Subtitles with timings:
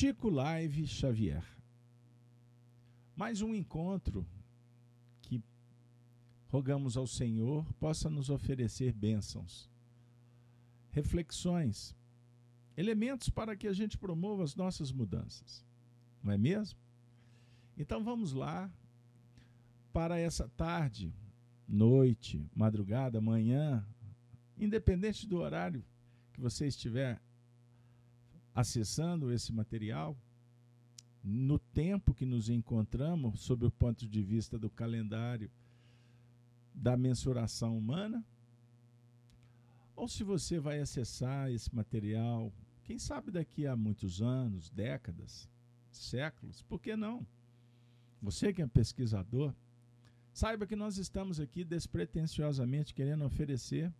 [0.00, 1.44] Chico Live Xavier.
[3.14, 4.26] Mais um encontro
[5.20, 5.44] que
[6.48, 9.68] rogamos ao Senhor possa nos oferecer bênçãos,
[10.90, 11.94] reflexões,
[12.78, 15.62] elementos para que a gente promova as nossas mudanças.
[16.22, 16.78] Não é mesmo?
[17.76, 18.72] Então vamos lá
[19.92, 21.12] para essa tarde,
[21.68, 23.86] noite, madrugada, manhã,
[24.56, 25.84] independente do horário
[26.32, 27.20] que você estiver
[28.54, 30.16] acessando esse material,
[31.22, 35.50] no tempo que nos encontramos, sob o ponto de vista do calendário
[36.74, 38.24] da mensuração humana,
[39.94, 42.52] ou se você vai acessar esse material,
[42.84, 45.48] quem sabe daqui a muitos anos, décadas,
[45.90, 47.26] séculos, por que não?
[48.22, 49.54] Você que é pesquisador,
[50.32, 53.92] saiba que nós estamos aqui despretensiosamente querendo oferecer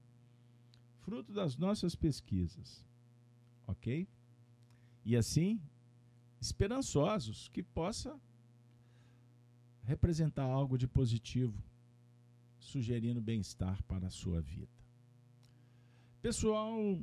[1.01, 2.85] fruto das nossas pesquisas,
[3.67, 4.09] ok?
[5.05, 5.61] E assim,
[6.41, 8.19] esperançosos que possa
[9.85, 11.63] representar algo de positivo,
[12.59, 14.69] sugerindo bem-estar para a sua vida.
[16.23, 16.99] Pessoal,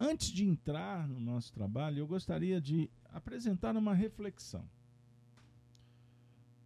[0.00, 4.68] antes de entrar no nosso trabalho, eu gostaria de apresentar uma reflexão.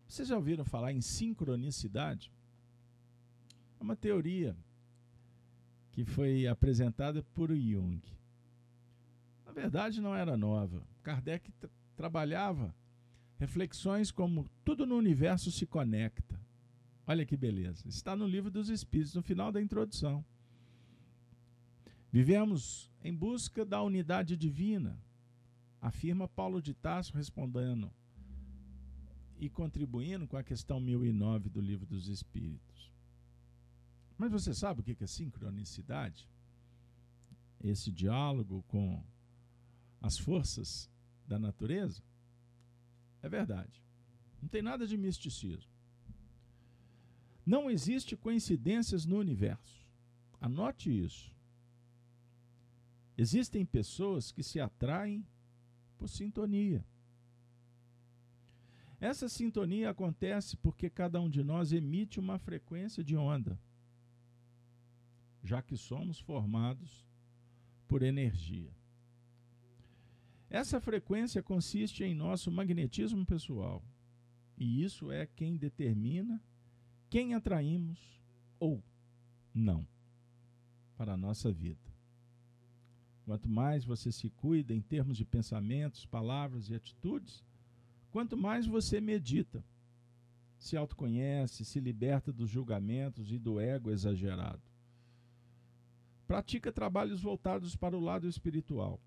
[0.09, 2.33] Vocês já ouviram falar em sincronicidade?
[3.79, 4.57] É uma teoria
[5.93, 8.01] que foi apresentada por Jung.
[9.59, 10.87] Verdade, não era nova.
[11.03, 11.53] Kardec
[11.97, 12.75] trabalhava
[13.39, 16.41] reflexões como tudo no universo se conecta.
[17.07, 17.89] Olha que beleza.
[17.89, 20.25] Está no livro dos Espíritos, no final da introdução.
[22.11, 25.01] Vivemos em busca da unidade divina,
[25.81, 27.91] afirma Paulo de Tarso respondendo
[29.39, 32.93] e contribuindo com a questão 1009 do livro dos Espíritos.
[34.17, 36.29] Mas você sabe o que é sincronicidade?
[37.61, 39.03] Esse diálogo com
[40.01, 40.91] as forças
[41.27, 42.03] da natureza?
[43.23, 43.83] É verdade.
[44.41, 45.71] Não tem nada de misticismo.
[47.45, 49.87] Não existe coincidências no universo.
[50.41, 51.33] Anote isso.
[53.17, 55.27] Existem pessoas que se atraem
[55.97, 56.85] por sintonia.
[59.01, 63.59] Essa sintonia acontece porque cada um de nós emite uma frequência de onda
[65.43, 67.07] já que somos formados
[67.87, 68.71] por energia.
[70.51, 73.85] Essa frequência consiste em nosso magnetismo pessoal,
[74.57, 76.43] e isso é quem determina
[77.11, 77.99] quem atraímos
[78.59, 78.83] ou
[79.55, 79.87] não
[80.97, 81.89] para a nossa vida.
[83.25, 87.45] Quanto mais você se cuida em termos de pensamentos, palavras e atitudes,
[88.11, 89.63] quanto mais você medita,
[90.59, 94.63] se autoconhece, se liberta dos julgamentos e do ego exagerado.
[96.27, 99.01] Pratica trabalhos voltados para o lado espiritual.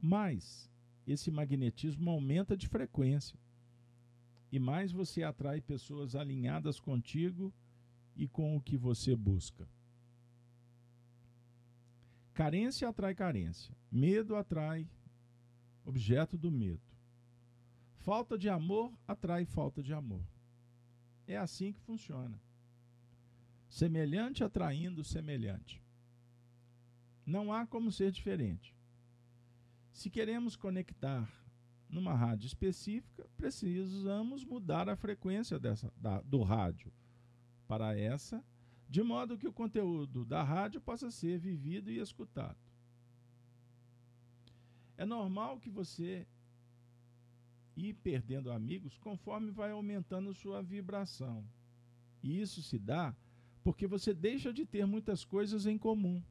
[0.00, 0.70] Mas
[1.06, 3.38] esse magnetismo aumenta de frequência.
[4.52, 7.52] E mais você atrai pessoas alinhadas contigo
[8.16, 9.68] e com o que você busca.
[12.34, 13.74] Carência atrai carência.
[13.90, 14.88] Medo atrai
[15.84, 16.80] objeto do medo.
[17.98, 20.24] Falta de amor atrai falta de amor.
[21.26, 22.40] É assim que funciona.
[23.68, 25.82] Semelhante atraindo semelhante.
[27.24, 28.74] Não há como ser diferente.
[29.92, 31.28] Se queremos conectar
[31.88, 36.92] numa rádio específica, precisamos mudar a frequência dessa, da, do rádio
[37.66, 38.44] para essa,
[38.88, 42.58] de modo que o conteúdo da rádio possa ser vivido e escutado.
[44.96, 46.26] É normal que você
[47.76, 51.44] ir perdendo amigos conforme vai aumentando sua vibração.
[52.22, 53.14] E isso se dá
[53.62, 56.22] porque você deixa de ter muitas coisas em comum.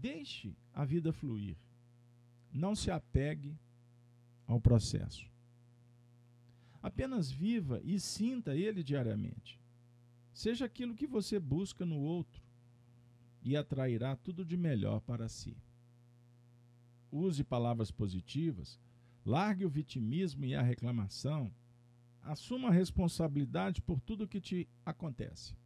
[0.00, 1.58] Deixe a vida fluir.
[2.50, 3.54] Não se apegue
[4.46, 5.30] ao processo.
[6.82, 9.60] Apenas viva e sinta ele diariamente.
[10.32, 12.42] Seja aquilo que você busca no outro
[13.42, 15.54] e atrairá tudo de melhor para si.
[17.12, 18.80] Use palavras positivas,
[19.22, 21.52] largue o vitimismo e a reclamação,
[22.22, 25.59] assuma a responsabilidade por tudo que te acontece.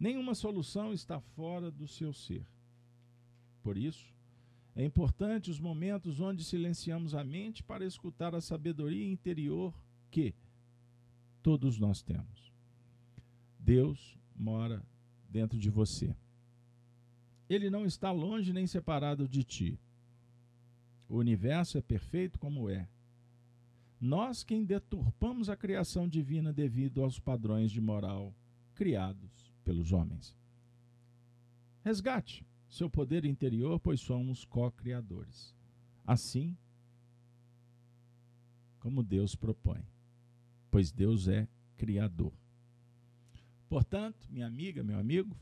[0.00, 2.46] Nenhuma solução está fora do seu ser.
[3.62, 4.10] Por isso,
[4.74, 9.74] é importante os momentos onde silenciamos a mente para escutar a sabedoria interior
[10.10, 10.34] que
[11.42, 12.50] todos nós temos.
[13.58, 14.82] Deus mora
[15.28, 16.16] dentro de você.
[17.46, 19.78] Ele não está longe nem separado de ti.
[21.10, 22.88] O universo é perfeito como é.
[24.00, 28.34] Nós quem deturpamos a criação divina devido aos padrões de moral
[28.74, 30.36] criados pelos homens.
[31.84, 35.54] Resgate seu poder interior, pois somos co-criadores.
[36.04, 36.58] Assim
[38.80, 39.86] como Deus propõe,
[40.72, 41.46] pois Deus é
[41.76, 42.32] criador.
[43.68, 45.36] Portanto, minha amiga, meu amigo,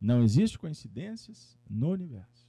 [0.00, 2.48] não existe coincidências no universo.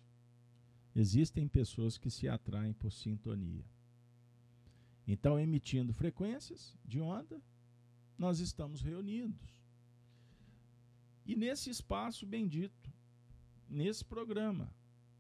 [0.96, 3.66] Existem pessoas que se atraem por sintonia.
[5.08, 7.42] Então, emitindo frequências de onda,
[8.16, 9.63] nós estamos reunidos.
[11.26, 12.92] E nesse espaço bendito,
[13.70, 14.74] nesse programa,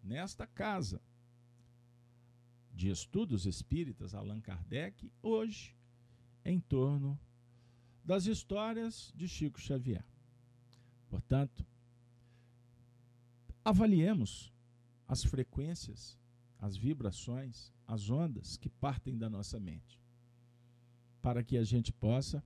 [0.03, 1.01] nesta casa
[2.73, 5.75] de estudos espíritas Allan Kardec, hoje
[6.43, 7.19] em torno
[8.03, 10.05] das histórias de Chico Xavier.
[11.09, 11.65] Portanto,
[13.63, 14.51] avaliemos
[15.07, 16.17] as frequências,
[16.59, 20.01] as vibrações, as ondas que partem da nossa mente,
[21.21, 22.43] para que a gente possa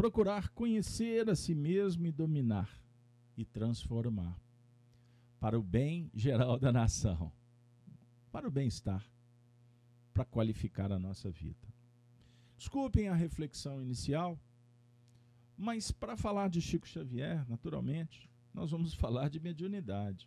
[0.00, 2.74] procurar conhecer a si mesmo e dominar
[3.36, 4.40] e transformar
[5.38, 7.30] para o bem geral da nação,
[8.32, 9.06] para o bem-estar,
[10.14, 11.68] para qualificar a nossa vida.
[12.56, 14.40] Desculpem a reflexão inicial,
[15.54, 20.26] mas para falar de Chico Xavier, naturalmente, nós vamos falar de mediunidade.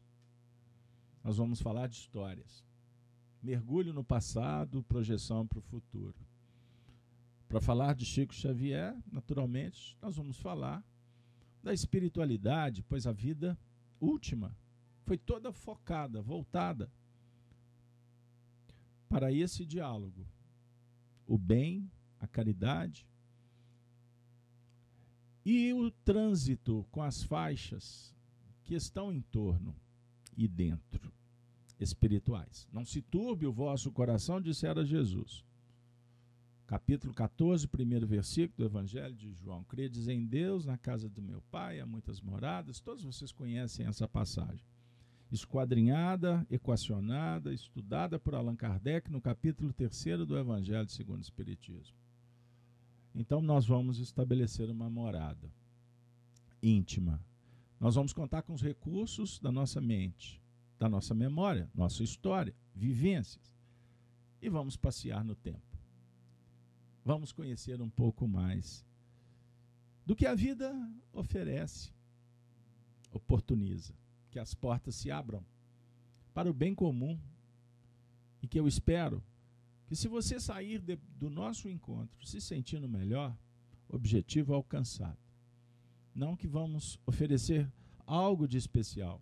[1.23, 2.63] Nós vamos falar de histórias.
[3.41, 6.32] Mergulho no passado, projeção para o futuro.
[7.53, 10.83] Para falar de Chico Xavier, naturalmente, nós vamos falar
[11.61, 13.55] da espiritualidade, pois a vida
[14.01, 14.57] última
[15.03, 16.91] foi toda focada, voltada
[19.07, 20.27] para esse diálogo.
[21.27, 23.07] O bem, a caridade
[25.45, 28.15] e o trânsito com as faixas
[28.63, 29.75] que estão em torno
[30.35, 31.13] e dentro,
[31.79, 32.67] espirituais.
[32.73, 35.45] Não se turbe o vosso coração, dissera Jesus.
[36.65, 39.63] Capítulo 14, primeiro versículo do Evangelho de João.
[39.65, 42.79] Credes em Deus, na casa do meu Pai, há muitas moradas.
[42.79, 44.63] Todos vocês conhecem essa passagem.
[45.29, 51.97] Esquadrinhada, equacionada, estudada por Allan Kardec no capítulo 3 do Evangelho segundo o Espiritismo.
[53.13, 55.51] Então, nós vamos estabelecer uma morada
[56.61, 57.21] íntima,
[57.79, 60.41] nós vamos contar com os recursos da nossa mente,
[60.79, 63.53] da nossa memória, nossa história, vivências.
[64.41, 65.72] E vamos passear no tempo.
[67.05, 68.85] Vamos conhecer um pouco mais
[70.05, 70.73] do que a vida
[71.11, 71.91] oferece,
[73.11, 73.93] oportuniza,
[74.31, 75.45] que as portas se abram
[76.33, 77.19] para o bem comum
[78.41, 79.23] e que eu espero
[79.87, 83.35] que se você sair de, do nosso encontro se sentindo melhor,
[83.87, 85.17] objetivo alcançado.
[86.15, 87.71] Não que vamos oferecer
[88.05, 89.21] algo de especial,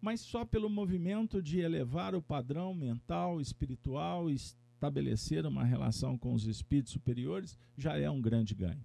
[0.00, 4.36] mas só pelo movimento de elevar o padrão mental, espiritual e
[4.84, 8.84] estabelecer uma relação com os espíritos superiores já é um grande ganho.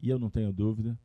[0.00, 0.98] E eu não tenho dúvida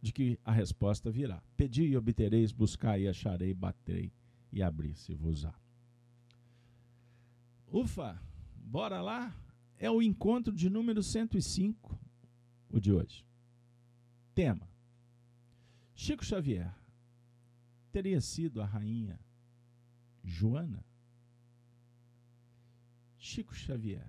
[0.00, 1.42] de que a resposta virá.
[1.56, 4.12] Pedi e obtereis, buscai e acharei, baterei
[4.52, 5.52] e abrir-se-vos-á.
[7.70, 8.20] Ufa,
[8.54, 9.36] bora lá?
[9.76, 11.98] É o encontro de número 105,
[12.70, 13.24] o de hoje.
[14.34, 14.68] Tema:
[15.94, 16.72] Chico Xavier
[17.90, 19.18] teria sido a rainha
[20.22, 20.87] Joana?
[23.18, 24.08] Chico Xavier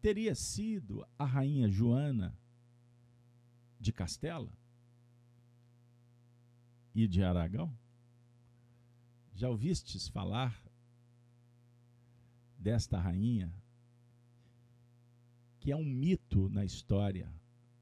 [0.00, 2.36] teria sido a rainha Joana
[3.78, 4.52] de Castela
[6.94, 7.76] e de Aragão?
[9.34, 10.62] Já ouvistes falar
[12.58, 13.52] desta rainha
[15.60, 17.30] que é um mito na história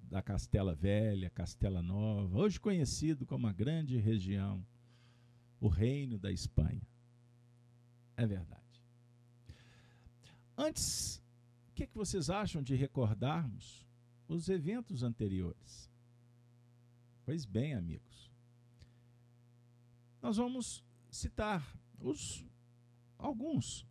[0.00, 4.66] da Castela Velha, Castela Nova, hoje conhecido como a grande região,
[5.60, 6.82] o reino da Espanha.
[8.16, 8.63] É verdade.
[10.56, 11.22] Antes,
[11.68, 13.86] o que, é que vocês acham de recordarmos
[14.28, 15.90] os eventos anteriores?
[17.24, 18.30] Pois bem, amigos,
[20.22, 22.44] nós vamos citar os
[23.18, 23.86] alguns.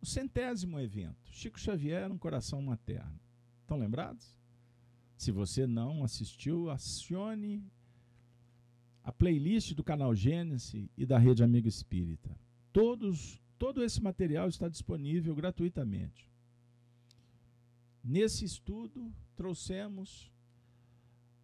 [0.00, 3.18] O centésimo evento, Chico Xavier, um coração materno.
[3.62, 4.36] Estão lembrados?
[5.16, 7.64] Se você não assistiu, acione
[9.02, 12.38] a playlist do canal Gênesis e da Rede Amigo Espírita.
[12.72, 16.28] Todos, todo esse material está disponível gratuitamente.
[18.02, 20.30] Nesse estudo, trouxemos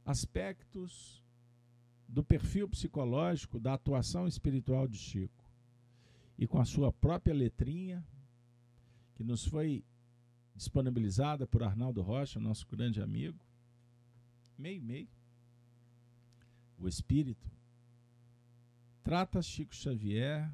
[0.04, 1.24] aspectos
[2.06, 5.44] do perfil psicológico da atuação espiritual de Chico.
[6.36, 8.04] E com a sua própria letrinha,
[9.14, 9.84] que nos foi
[10.54, 13.38] disponibilizada por Arnaldo Rocha, nosso grande amigo,
[14.58, 15.08] meio, meio.
[16.78, 17.50] O espírito
[19.02, 20.50] trata Chico Xavier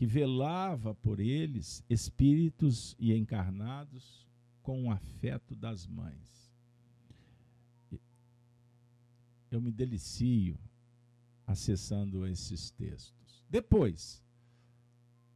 [0.00, 4.26] que velava por eles, espíritos e encarnados,
[4.62, 6.50] com o afeto das mães.
[9.50, 10.58] eu me delicio
[11.46, 13.44] acessando esses textos.
[13.46, 14.24] Depois,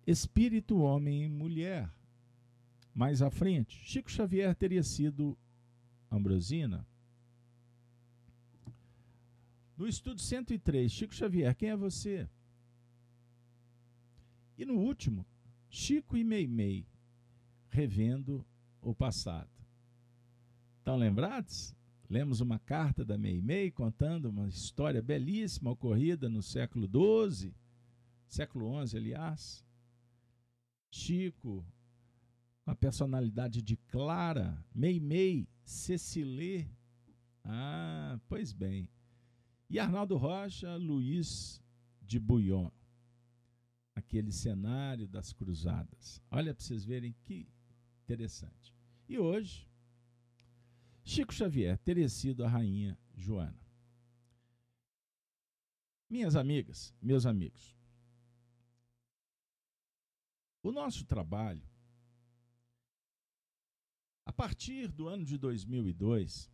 [0.07, 1.93] espírito, homem e mulher.
[2.95, 5.37] Mais à frente, Chico Xavier teria sido
[6.11, 6.87] Ambrosina.
[9.77, 12.27] No estudo 103, Chico Xavier, quem é você?
[14.57, 15.27] E no último,
[15.69, 16.87] Chico e Meimei,
[17.69, 18.47] revendo
[18.81, 19.51] o passado.
[20.79, 21.75] Estão lembrados?
[22.09, 27.53] Lemos uma carta da Meimei contando uma história belíssima ocorrida no século XII,
[28.27, 29.65] século XI, aliás.
[30.91, 31.67] Chico,
[32.65, 36.67] com a personalidade de Clara, Meimei, Cecilê.
[37.43, 38.89] Ah, pois bem.
[39.69, 41.61] E Arnaldo Rocha, Luiz
[42.01, 42.71] de Bouillon.
[43.95, 46.21] Aquele cenário das cruzadas.
[46.31, 47.49] Olha para vocês verem que
[48.03, 48.75] interessante.
[49.09, 49.69] E hoje,
[51.05, 53.61] Chico Xavier teria sido a rainha Joana.
[56.09, 57.75] Minhas amigas, meus amigos,
[60.63, 61.63] o nosso trabalho,
[64.25, 66.51] a partir do ano de 2002,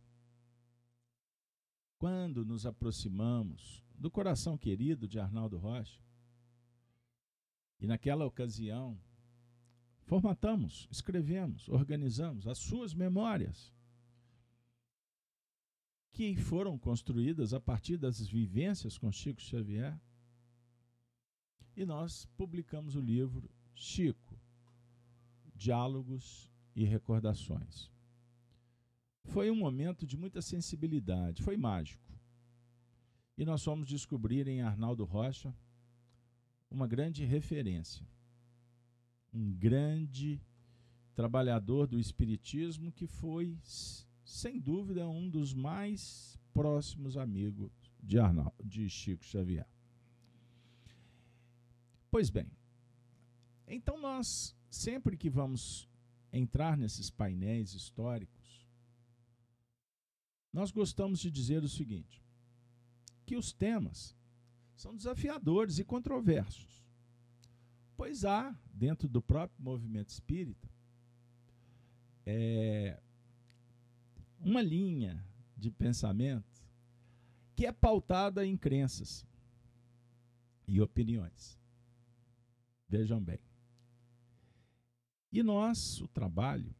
[1.97, 6.01] quando nos aproximamos do coração querido de Arnaldo Rocha,
[7.81, 8.95] e naquela ocasião,
[10.03, 13.73] formatamos, escrevemos, organizamos as suas memórias,
[16.11, 19.99] que foram construídas a partir das vivências com Chico Xavier.
[21.75, 24.39] E nós publicamos o livro Chico,
[25.55, 27.89] Diálogos e Recordações.
[29.23, 32.11] Foi um momento de muita sensibilidade, foi mágico.
[33.37, 35.55] E nós fomos descobrir em Arnaldo Rocha
[36.71, 38.07] uma grande referência,
[39.33, 40.41] um grande
[41.13, 43.59] trabalhador do Espiritismo que foi,
[44.23, 49.67] sem dúvida, um dos mais próximos amigos de Arnaldo, de Chico Xavier.
[52.09, 52.49] Pois bem,
[53.67, 55.87] então nós, sempre que vamos
[56.31, 58.67] entrar nesses painéis históricos,
[60.51, 62.21] nós gostamos de dizer o seguinte:
[63.25, 64.15] que os temas
[64.81, 66.83] são desafiadores e controversos.
[67.95, 70.67] Pois há, dentro do próprio movimento espírita,
[72.25, 72.99] é,
[74.39, 75.23] uma linha
[75.55, 76.65] de pensamento
[77.55, 79.23] que é pautada em crenças
[80.67, 81.59] e opiniões.
[82.89, 83.39] Vejam bem.
[85.31, 86.75] E nosso trabalho,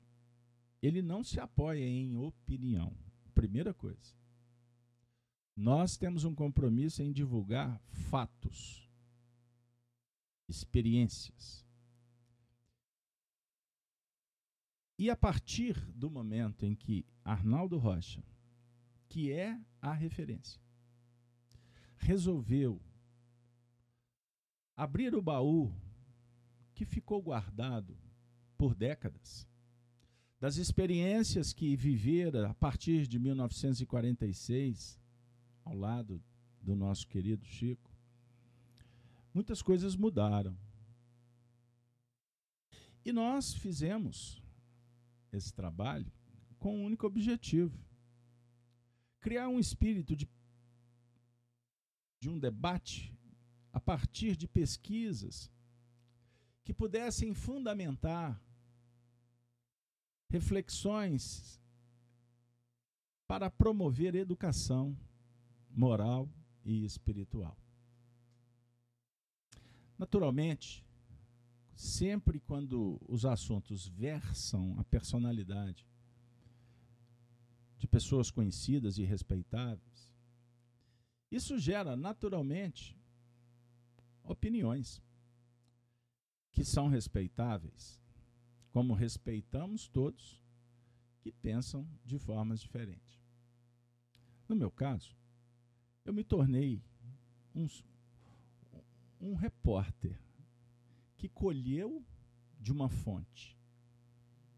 [0.82, 2.98] ele não se apoia em opinião.
[3.36, 4.21] Primeira coisa.
[5.56, 7.80] Nós temos um compromisso em divulgar
[8.10, 8.90] fatos,
[10.48, 11.66] experiências.
[14.98, 18.24] E a partir do momento em que Arnaldo Rocha,
[19.10, 20.62] que é a referência,
[21.98, 22.82] resolveu
[24.76, 25.74] abrir o baú
[26.74, 27.98] que ficou guardado
[28.58, 29.48] por décadas,
[30.40, 35.01] das experiências que vivera a partir de 1946,
[35.64, 36.22] ao lado
[36.62, 37.92] do nosso querido Chico,
[39.34, 40.58] muitas coisas mudaram.
[43.04, 44.42] E nós fizemos
[45.32, 46.12] esse trabalho
[46.60, 47.78] com um único objetivo:
[49.20, 50.30] criar um espírito de,
[52.20, 53.18] de um debate
[53.74, 55.50] a partir de pesquisas
[56.64, 58.40] que pudessem fundamentar
[60.30, 61.60] reflexões
[63.28, 64.96] para promover educação
[65.74, 66.30] moral
[66.64, 67.58] e espiritual.
[69.98, 70.86] Naturalmente,
[71.76, 75.88] sempre quando os assuntos versam a personalidade
[77.78, 80.12] de pessoas conhecidas e respeitáveis,
[81.32, 82.98] isso gera naturalmente
[84.24, 85.02] opiniões
[86.52, 88.00] que são respeitáveis
[88.72, 90.42] como respeitamos todos
[91.22, 93.22] que pensam de formas diferentes.
[94.48, 95.16] No meu caso,
[96.06, 96.82] eu me tornei
[97.56, 97.68] um,
[99.20, 100.20] um repórter
[101.18, 102.04] que colheu
[102.60, 103.58] de uma fonte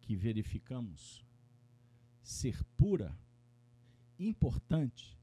[0.01, 1.25] que verificamos
[2.21, 3.17] ser pura,
[4.17, 5.17] importante,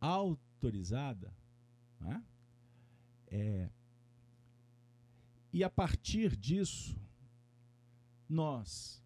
[0.00, 1.34] autorizada,
[2.00, 2.24] né?
[3.26, 3.70] é,
[5.52, 6.96] e a partir disso
[8.28, 9.02] nós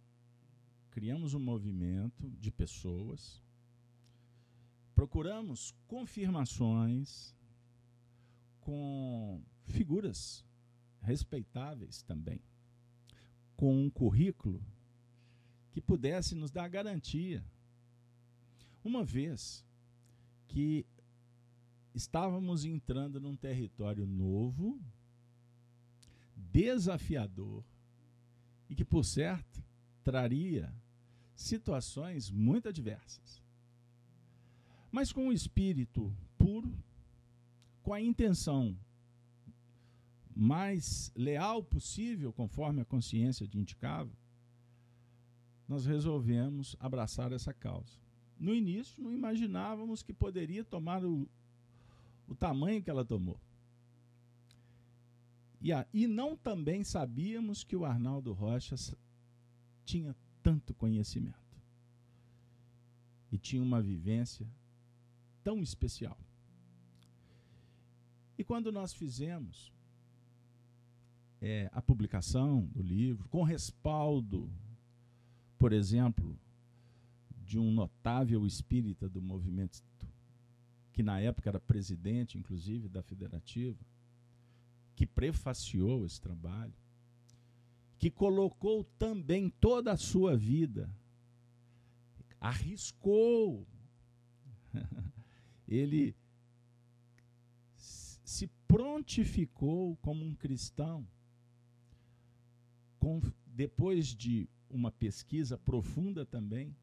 [0.91, 3.43] criamos um movimento de pessoas,
[4.97, 7.35] procuramos confirmações
[8.61, 10.43] com figuras
[11.03, 12.41] respeitáveis também,
[13.55, 14.65] com um currículo
[15.71, 17.45] que pudesse nos dar garantia.
[18.83, 19.63] Uma vez
[20.49, 20.87] que
[21.95, 24.81] estávamos entrando num território novo,
[26.35, 27.63] desafiador
[28.71, 29.63] e que, por certo,
[30.03, 30.75] traria
[31.35, 33.46] situações muito adversas.
[34.97, 36.73] Mas com o espírito puro,
[37.83, 38.75] com a intenção
[40.35, 44.11] mais leal possível, conforme a consciência indicava,
[45.69, 48.01] nós resolvemos abraçar essa causa.
[48.41, 51.29] No início, não imaginávamos que poderia tomar o,
[52.27, 53.39] o tamanho que ela tomou.
[55.61, 58.77] E, a, e não também sabíamos que o Arnaldo Rocha
[59.85, 61.61] tinha tanto conhecimento
[63.31, 64.49] e tinha uma vivência
[65.47, 66.19] tão especial.
[68.37, 69.73] E quando nós fizemos
[71.41, 74.51] é, a publicação do livro, com respaldo,
[75.57, 76.37] por exemplo,
[77.45, 79.85] de um notável espírita do movimento,
[80.93, 83.79] que na época era presidente, inclusive, da federativa,
[84.97, 86.75] que prefaciou esse trabalho,
[88.01, 90.91] que colocou também toda a sua vida,
[92.41, 93.65] arriscou.
[95.67, 96.15] Ele
[97.87, 101.07] se prontificou como um cristão,
[102.99, 106.77] com, depois de uma pesquisa profunda também,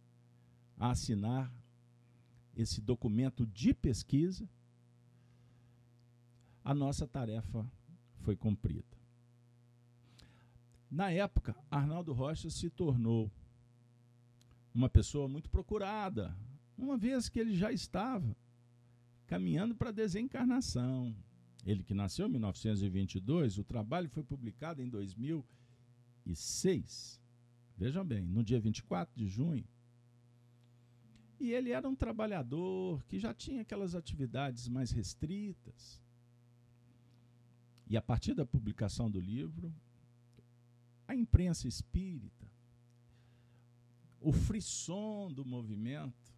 [0.78, 1.52] a assinar
[2.56, 4.48] esse documento de pesquisa,
[6.64, 7.70] a nossa tarefa
[8.20, 8.98] foi cumprida.
[10.90, 13.30] Na época, Arnaldo Rocha se tornou
[14.74, 16.36] uma pessoa muito procurada,
[16.78, 18.36] uma vez que ele já estava
[19.34, 21.16] caminhando para a desencarnação.
[21.66, 27.20] Ele que nasceu em 1922, o trabalho foi publicado em 2006.
[27.76, 29.68] Vejam bem, no dia 24 de junho.
[31.40, 36.00] E ele era um trabalhador que já tinha aquelas atividades mais restritas.
[37.88, 39.74] E a partir da publicação do livro,
[41.08, 42.48] a imprensa espírita,
[44.22, 46.32] o frisson do movimento,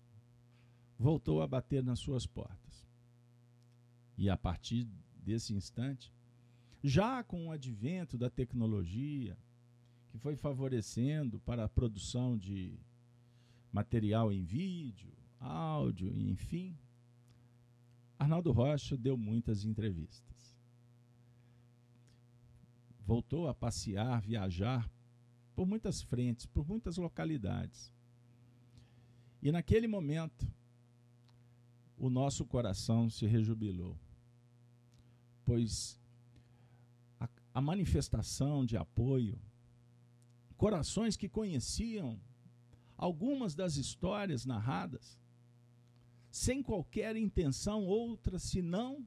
[0.97, 2.85] voltou a bater nas suas portas.
[4.17, 6.13] E a partir desse instante,
[6.84, 9.38] já com o advento da tecnologia,
[10.10, 12.80] que foi favorecendo para a produção de
[13.71, 16.78] material em vídeo, áudio, enfim,
[18.17, 20.36] Arnaldo Rocha deu muitas entrevistas
[23.06, 24.89] voltou a passear, viajar
[25.56, 27.93] por muitas frentes, por muitas localidades.
[29.41, 30.51] E naquele momento,
[31.97, 33.97] o nosso coração se rejubilou,
[35.45, 35.99] pois
[37.19, 39.39] a, a manifestação de apoio,
[40.58, 42.19] corações que conheciam
[42.97, 45.19] algumas das histórias narradas,
[46.31, 49.05] sem qualquer intenção outra senão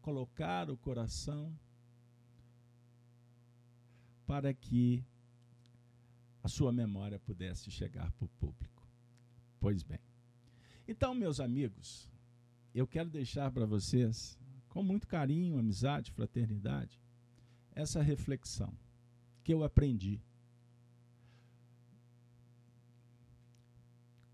[0.00, 1.54] colocar o coração
[4.26, 5.04] para que
[6.42, 8.86] a sua memória pudesse chegar para o público.
[9.58, 10.00] Pois bem.
[10.86, 12.08] Então, meus amigos,
[12.74, 14.38] eu quero deixar para vocês,
[14.74, 17.00] com muito carinho, amizade, fraternidade,
[17.70, 18.76] essa reflexão
[19.44, 20.20] que eu aprendi.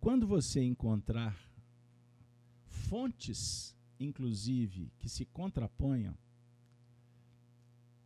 [0.01, 1.39] Quando você encontrar
[2.65, 6.17] fontes, inclusive, que se contraponham,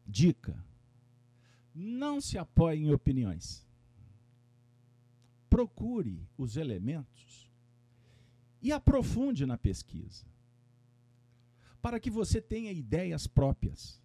[0.05, 0.61] dica,
[1.73, 3.65] não se apoie em opiniões.
[5.49, 7.49] Procure os elementos
[8.61, 10.27] e aprofunde na pesquisa,
[11.85, 14.01] para que você tenha ideias próprias,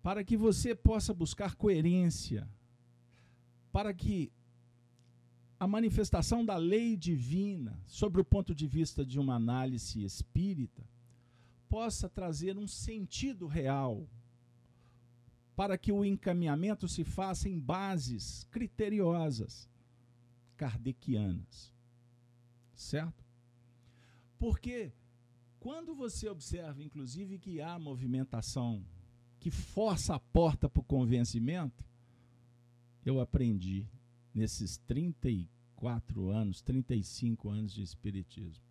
[0.00, 2.48] para que você possa buscar coerência,
[3.72, 4.30] para que
[5.58, 10.88] a manifestação da lei divina, sobre o ponto de vista de uma análise espírita,
[11.68, 14.08] possa trazer um sentido real
[15.56, 19.68] para que o encaminhamento se faça em bases criteriosas,
[20.56, 21.72] kardecianas.
[22.76, 23.24] Certo?
[24.38, 24.92] Porque
[25.62, 28.84] quando você observa, inclusive, que há movimentação
[29.38, 31.84] que força a porta para o convencimento,
[33.04, 33.88] eu aprendi
[34.34, 38.64] nesses 34 anos, 35 anos de Espiritismo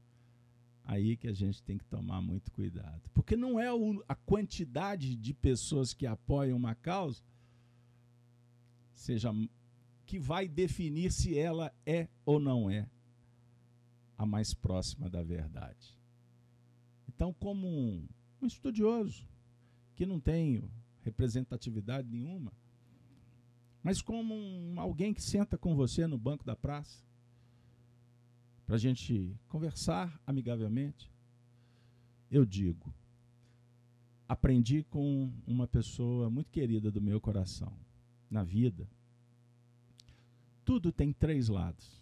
[0.83, 3.09] aí que a gente tem que tomar muito cuidado.
[3.13, 3.67] Porque não é
[4.09, 7.23] a quantidade de pessoas que apoiam uma causa
[8.93, 9.31] seja
[10.05, 12.89] que vai definir se ela é ou não é
[14.17, 16.00] a mais próxima da verdade.
[17.21, 18.07] Então, como um,
[18.41, 19.29] um estudioso
[19.93, 20.67] que não tenho
[21.03, 22.51] representatividade nenhuma,
[23.83, 27.05] mas como um, alguém que senta com você no banco da praça,
[28.65, 31.11] para a gente conversar amigavelmente,
[32.31, 32.91] eu digo,
[34.27, 37.71] aprendi com uma pessoa muito querida do meu coração
[38.31, 38.89] na vida.
[40.65, 42.01] Tudo tem três lados.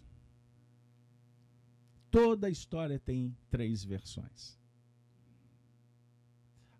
[2.10, 4.58] Toda história tem três versões: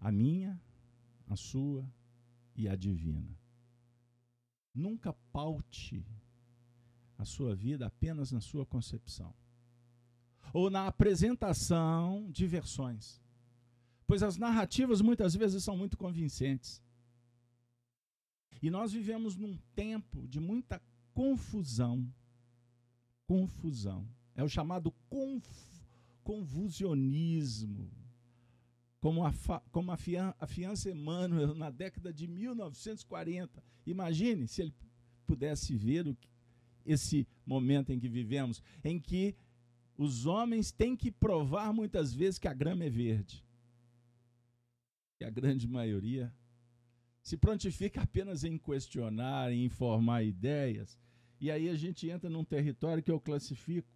[0.01, 0.61] a minha,
[1.29, 1.89] a sua
[2.57, 3.39] e a divina.
[4.75, 6.05] Nunca paute
[7.19, 9.35] a sua vida apenas na sua concepção
[10.53, 13.21] ou na apresentação de versões,
[14.07, 16.83] pois as narrativas muitas vezes são muito convincentes.
[18.63, 20.83] E nós vivemos num tempo de muita
[21.15, 22.07] confusão.
[23.27, 24.07] Confusão.
[24.35, 25.47] É o chamado conf,
[26.23, 27.91] confusionismo.
[29.01, 29.33] Como a,
[29.73, 33.63] como a, fian, a fiança Emmanuel na década de 1940.
[33.87, 34.75] Imagine se ele
[35.27, 36.17] pudesse ver o,
[36.85, 39.35] esse momento em que vivemos, em que
[39.97, 43.45] os homens têm que provar muitas vezes que a grama é verde.
[45.21, 46.33] E a grande maioria
[47.23, 50.99] se prontifica apenas em questionar, em informar ideias.
[51.41, 53.89] E aí a gente entra num território que eu classifico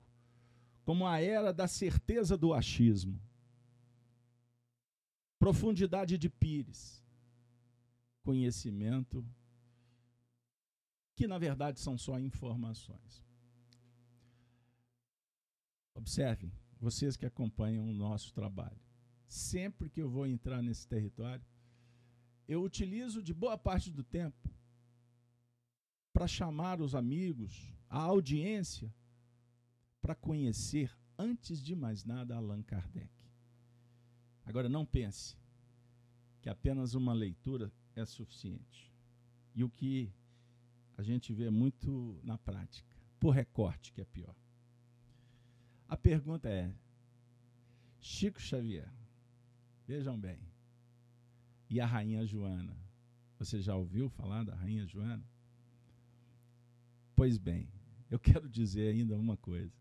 [0.85, 3.19] como a era da certeza do achismo.
[5.45, 7.05] Profundidade de pires.
[8.23, 9.23] Conhecimento
[11.15, 13.23] que na verdade são só informações.
[15.95, 18.81] Observem, vocês que acompanham o nosso trabalho.
[19.29, 21.45] Sempre que eu vou entrar nesse território,
[22.49, 24.49] eu utilizo de boa parte do tempo
[26.11, 28.91] para chamar os amigos, a audiência,
[30.01, 33.24] para conhecer, antes de mais nada, Allan Kardec.
[34.45, 35.37] Agora, não pense
[36.43, 38.93] que apenas uma leitura é suficiente.
[39.55, 40.13] E o que
[40.97, 44.35] a gente vê muito na prática, por recorte, que é pior.
[45.89, 46.75] A pergunta é:
[48.01, 48.93] Chico Xavier,
[49.87, 50.39] vejam bem,
[51.71, 52.77] e a Rainha Joana?
[53.39, 55.25] Você já ouviu falar da Rainha Joana?
[57.17, 57.69] Pois bem,
[58.11, 59.73] eu quero dizer ainda uma coisa.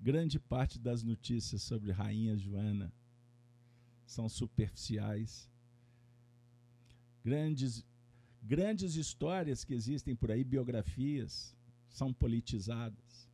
[0.00, 2.92] Grande parte das notícias sobre Rainha Joana
[4.08, 5.48] são superficiais.
[7.22, 7.84] Grandes
[8.42, 11.54] Grandes histórias que existem por aí, biografias,
[11.90, 13.28] são politizadas.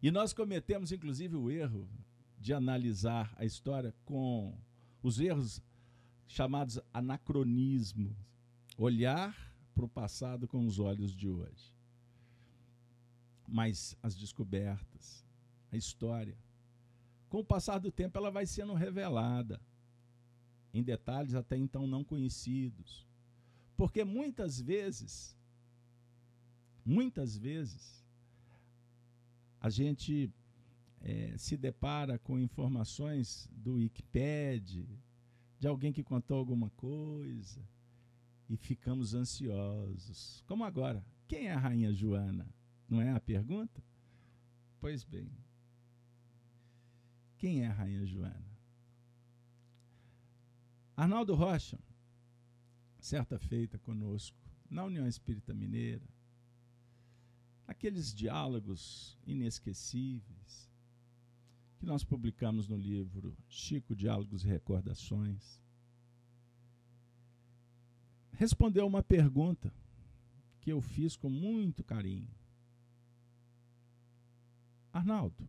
[0.00, 1.88] E nós cometemos, inclusive, o erro
[2.38, 4.56] de analisar a história com
[5.02, 5.60] os erros
[6.28, 8.14] chamados anacronismo
[8.76, 9.36] olhar
[9.74, 11.74] para o passado com os olhos de hoje.
[13.46, 15.26] Mas as descobertas,
[15.72, 16.38] a história,
[17.28, 19.60] com o passar do tempo, ela vai sendo revelada
[20.72, 23.06] em detalhes até então não conhecidos.
[23.76, 25.36] Porque muitas vezes,
[26.84, 28.04] muitas vezes,
[29.60, 30.32] a gente
[31.00, 34.88] é, se depara com informações do Wikipedia,
[35.58, 37.60] de alguém que contou alguma coisa,
[38.48, 40.42] e ficamos ansiosos.
[40.46, 42.48] Como agora, quem é a Rainha Joana?
[42.88, 43.82] Não é a pergunta?
[44.80, 45.30] Pois bem,
[47.36, 48.47] quem é a Rainha Joana?
[50.98, 51.78] Arnaldo Rocha
[52.98, 54.36] certa feita conosco,
[54.68, 56.02] na União Espírita Mineira,
[57.68, 60.68] aqueles diálogos inesquecíveis
[61.78, 65.62] que nós publicamos no livro Chico Diálogos e Recordações,
[68.32, 69.72] respondeu uma pergunta
[70.60, 72.34] que eu fiz com muito carinho.
[74.92, 75.48] Arnaldo,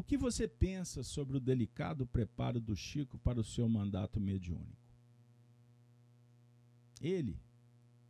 [0.00, 4.90] o que você pensa sobre o delicado preparo do Chico para o seu mandato mediúnico?
[7.02, 7.38] Ele,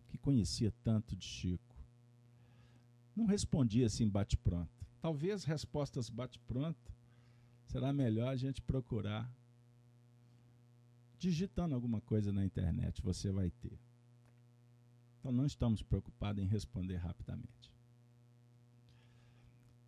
[0.08, 1.74] que conhecia tanto de Chico,
[3.16, 4.86] não respondia assim bate-pronto.
[5.00, 6.94] Talvez respostas bate-pronto
[7.66, 9.28] será melhor a gente procurar
[11.18, 13.76] digitando alguma coisa na internet, você vai ter.
[15.18, 17.74] Então não estamos preocupados em responder rapidamente.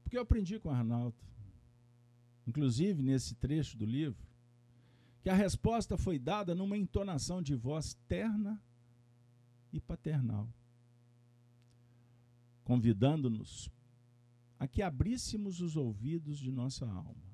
[0.03, 1.17] Porque eu aprendi com o Arnaldo,
[2.47, 4.27] inclusive nesse trecho do livro,
[5.23, 8.61] que a resposta foi dada numa entonação de voz terna
[9.73, 10.53] e paternal,
[12.65, 13.71] convidando-nos
[14.59, 17.33] a que abríssemos os ouvidos de nossa alma.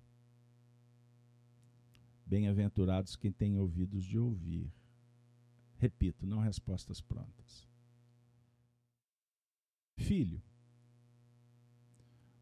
[2.25, 4.71] Bem-aventurados quem tem ouvidos de ouvir.
[5.79, 7.67] Repito, não respostas prontas.
[9.97, 10.43] Filho,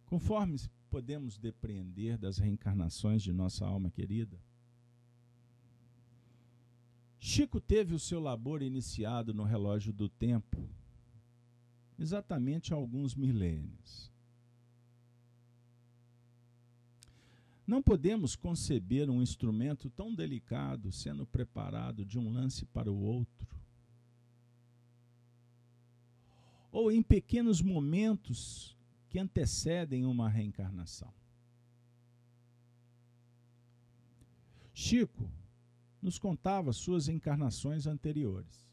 [0.07, 4.39] conforme podemos depreender das reencarnações de nossa alma querida,
[7.19, 10.69] Chico teve o seu labor iniciado no relógio do tempo
[11.99, 14.13] exatamente há alguns milênios.
[17.67, 23.57] Não podemos conceber um instrumento tão delicado sendo preparado de um lance para o outro.
[26.71, 28.76] Ou em pequenos momentos
[29.17, 31.11] que antecedem uma reencarnação.
[34.75, 35.27] Chico
[36.03, 38.69] nos contava suas encarnações anteriores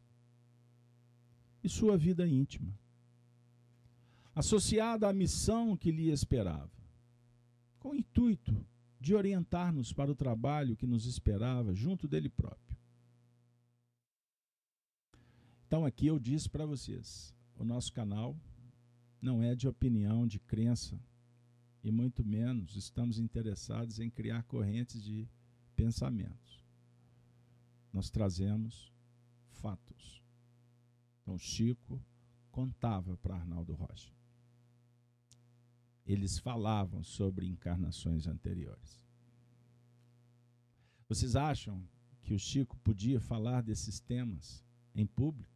[1.63, 2.77] e sua vida íntima,
[4.36, 6.69] associada à missão que lhe esperava,
[7.79, 8.67] com o intuito
[8.99, 12.77] de orientar-nos para o trabalho que nos esperava junto dele próprio.
[15.65, 18.36] Então, aqui eu disse para vocês: o nosso canal
[19.24, 21.00] não é de opinião, de crença,
[21.84, 25.28] e muito menos estamos interessados em criar correntes de
[25.76, 26.64] pensamentos.
[27.92, 28.94] Nós trazemos
[29.50, 30.22] fatos.
[31.22, 32.00] Então, Chico
[32.52, 34.14] contava para Arnaldo Rocha
[36.06, 39.02] eles falavam sobre encarnações anteriores.
[41.08, 41.88] Vocês acham
[42.22, 44.64] que o Chico podia falar desses temas
[44.96, 45.53] em público?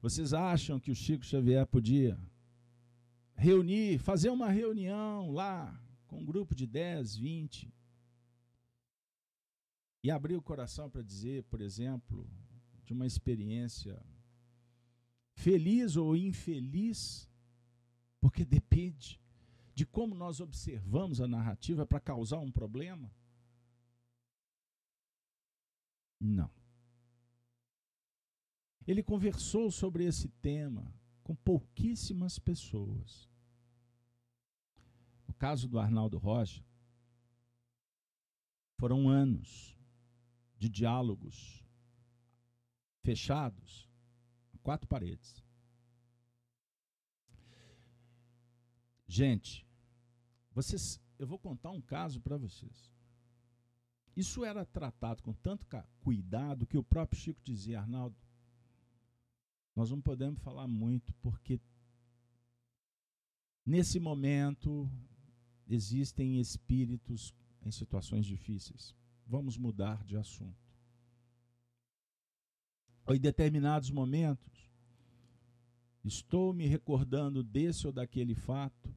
[0.00, 2.18] Vocês acham que o Chico Xavier podia
[3.34, 7.72] reunir, fazer uma reunião lá com um grupo de 10, 20
[10.02, 12.26] e abrir o coração para dizer, por exemplo,
[12.84, 14.02] de uma experiência
[15.34, 17.28] feliz ou infeliz,
[18.20, 19.20] porque depende
[19.74, 23.10] de como nós observamos a narrativa para causar um problema?
[26.18, 26.59] Não.
[28.90, 33.30] Ele conversou sobre esse tema com pouquíssimas pessoas.
[35.28, 36.60] No caso do Arnaldo Rocha,
[38.80, 39.78] foram anos
[40.58, 41.64] de diálogos
[43.04, 43.88] fechados
[44.60, 45.40] quatro paredes.
[49.06, 49.64] Gente,
[50.50, 52.92] vocês, eu vou contar um caso para vocês.
[54.16, 55.64] Isso era tratado com tanto
[56.00, 58.16] cuidado que o próprio Chico dizia, Arnaldo,
[59.74, 61.60] nós não podemos falar muito porque
[63.64, 64.90] nesse momento
[65.68, 68.94] existem espíritos em situações difíceis.
[69.26, 70.70] Vamos mudar de assunto
[73.14, 74.70] em determinados momentos,
[76.04, 78.94] estou me recordando desse ou daquele fato,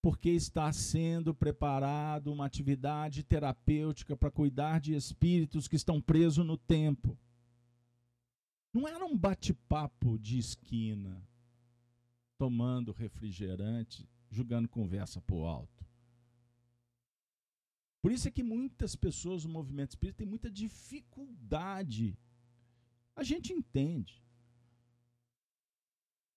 [0.00, 6.56] porque está sendo preparado uma atividade terapêutica para cuidar de espíritos que estão presos no
[6.56, 7.16] tempo.
[8.72, 11.22] Não era um bate-papo de esquina,
[12.38, 15.86] tomando refrigerante, jogando conversa para o alto.
[18.00, 22.18] Por isso é que muitas pessoas no movimento espírita têm muita dificuldade.
[23.14, 24.20] A gente entende.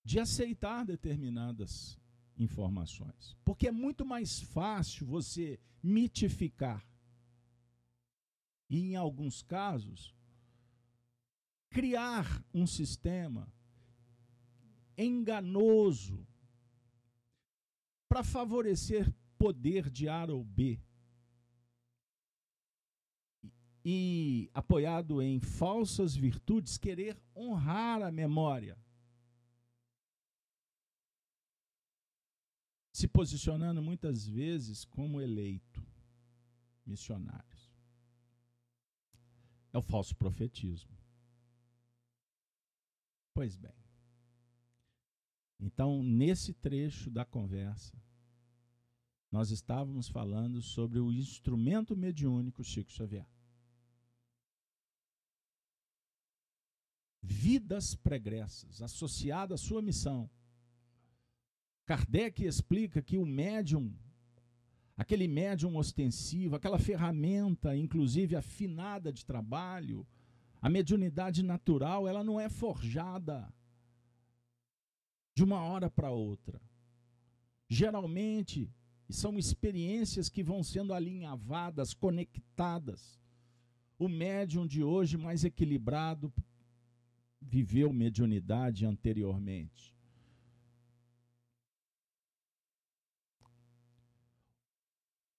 [0.03, 1.99] De aceitar determinadas
[2.37, 6.85] informações, porque é muito mais fácil você mitificar.
[8.69, 10.13] E, em alguns casos,
[11.75, 13.53] criar um sistema
[14.97, 16.25] enganoso
[18.07, 20.81] para favorecer poder de A ou B
[23.83, 28.79] e apoiado em falsas virtudes, querer honrar a memória.
[32.93, 35.85] Se posicionando muitas vezes como eleito,
[36.85, 37.69] missionários.
[39.73, 41.04] É o falso profetismo.
[43.35, 43.75] Pois bem.
[45.59, 47.95] Então, nesse trecho da conversa,
[49.31, 53.27] nós estávamos falando sobre o instrumento mediúnico Chico Xavier.
[57.25, 60.29] vidas pregressas, associada à sua missão.
[61.85, 63.93] Kardec explica que o médium,
[64.95, 70.07] aquele médium ostensivo, aquela ferramenta, inclusive afinada de trabalho,
[70.65, 73.54] a mediunidade natural, ela não é forjada
[75.36, 76.60] de uma hora para outra.
[77.69, 78.73] Geralmente,
[79.08, 83.21] são experiências que vão sendo alinhavadas, conectadas.
[83.99, 86.34] O médium de hoje mais equilibrado
[87.39, 89.95] viveu mediunidade anteriormente.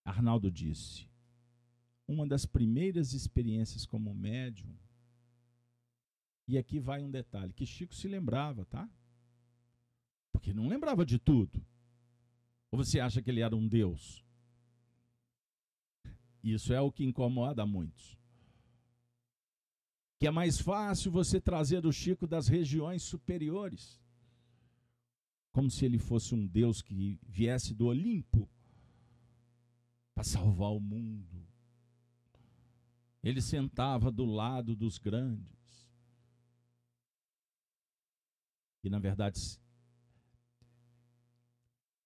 [0.05, 1.11] Arnaldo disse:
[2.07, 4.73] uma das primeiras experiências como médium,
[6.47, 8.89] e aqui vai um detalhe que Chico se lembrava, tá?
[10.33, 11.65] Porque não lembrava de tudo.
[12.71, 14.25] Ou você acha que ele era um Deus?
[16.43, 18.17] Isso é o que incomoda muitos
[20.19, 24.01] que é mais fácil você trazer o Chico das regiões superiores.
[25.53, 28.47] como se ele fosse um Deus que viesse do Olimpo
[30.15, 31.49] para salvar o mundo.
[33.23, 35.56] Ele sentava do lado dos grandes.
[38.87, 39.61] E, na verdade,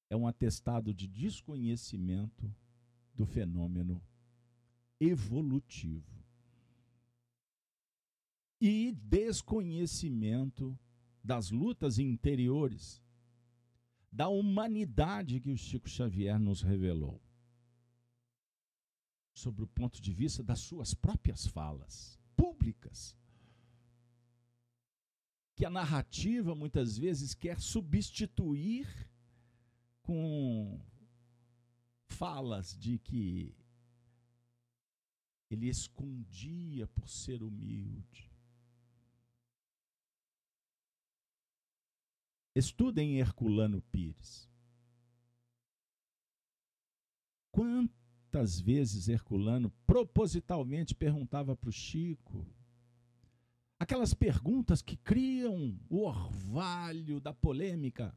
[0.09, 2.51] é um atestado de desconhecimento
[3.15, 4.03] do fenômeno
[4.99, 6.25] evolutivo
[8.59, 10.75] e desconhecimento
[11.23, 13.03] das lutas interiores
[14.11, 17.21] da humanidade que o Chico Xavier nos revelou,
[19.35, 23.15] sobre o ponto de vista das suas próprias falas públicas.
[25.61, 28.89] Que a narrativa muitas vezes quer substituir
[30.03, 30.81] com
[32.09, 33.55] falas de que
[35.51, 38.33] ele escondia por ser humilde.
[42.55, 44.49] Estudem Herculano Pires.
[47.53, 52.47] Quantas vezes Herculano propositalmente perguntava para o Chico
[53.81, 58.15] aquelas perguntas que criam o orvalho da polêmica.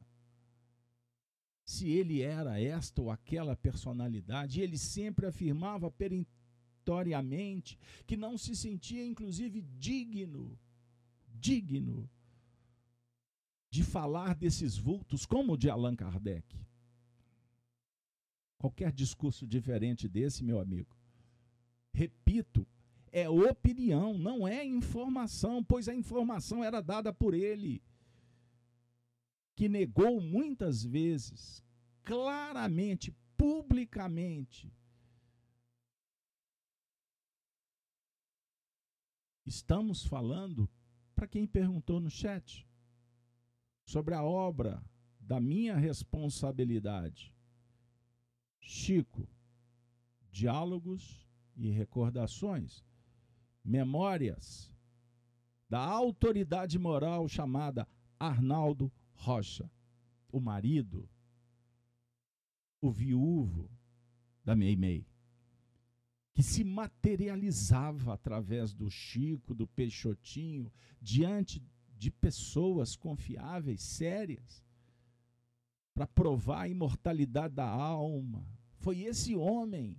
[1.64, 9.02] Se ele era esta ou aquela personalidade, ele sempre afirmava peremptoriamente que não se sentia,
[9.06, 10.58] inclusive, digno,
[11.30, 12.10] digno
[13.70, 16.54] de falar desses vultos como o de Allan Kardec.
[18.58, 20.94] Qualquer discurso diferente desse, meu amigo,
[21.94, 22.66] repito,
[23.14, 27.82] é opinião, não é informação, pois a informação era dada por ele,
[29.54, 31.62] que negou muitas vezes,
[32.02, 34.70] claramente, publicamente,
[39.46, 40.70] Estamos falando
[41.14, 42.66] para quem perguntou no chat
[43.84, 44.82] sobre a obra
[45.20, 47.34] da minha responsabilidade.
[48.58, 49.28] Chico,
[50.30, 52.82] diálogos e recordações,
[53.64, 54.72] memórias
[55.68, 59.70] da autoridade moral chamada Arnaldo Rocha,
[60.30, 61.08] o marido,
[62.80, 63.70] o viúvo
[64.44, 65.06] da Meimei,
[66.34, 71.62] que se materializava através do Chico, do Peixotinho, diante
[71.96, 74.62] de pessoas confiáveis, sérias,
[75.94, 78.46] para provar a imortalidade da alma.
[78.78, 79.96] Foi esse homem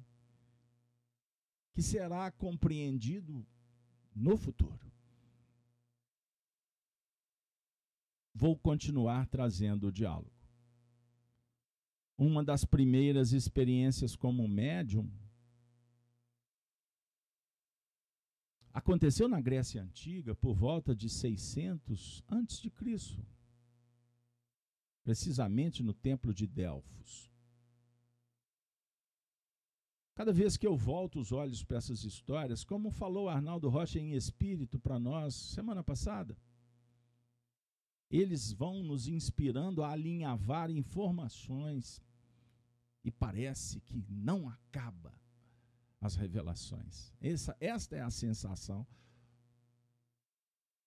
[1.74, 3.46] que será compreendido
[4.16, 4.80] no futuro.
[8.34, 10.32] Vou continuar trazendo o diálogo.
[12.18, 15.10] Uma das primeiras experiências como médium
[18.76, 23.26] Aconteceu na Grécia Antiga por volta de 600 antes de Cristo.
[25.02, 27.32] Precisamente no templo de Delfos.
[30.16, 34.14] Cada vez que eu volto os olhos para essas histórias, como falou Arnaldo Rocha em
[34.14, 36.38] espírito para nós semana passada,
[38.10, 42.02] eles vão nos inspirando a alinhavar informações
[43.04, 45.14] e parece que não acaba
[46.00, 47.12] as revelações.
[47.20, 48.88] Essa, esta é a sensação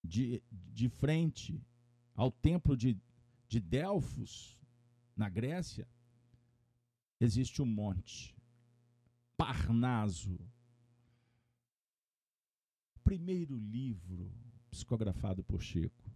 [0.03, 1.63] de, de frente
[2.15, 2.99] ao templo de,
[3.47, 4.59] de Delfos,
[5.15, 5.87] na Grécia,
[7.21, 8.38] existe um monte,
[9.39, 10.37] Parnaso.
[13.05, 14.35] Primeiro livro
[14.69, 16.11] psicografado por Chico,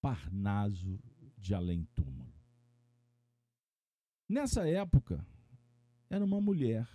[0.00, 0.98] Parnaso
[1.36, 2.32] de Além Túmulo.
[4.26, 5.24] Nessa época,
[6.08, 6.88] era uma mulher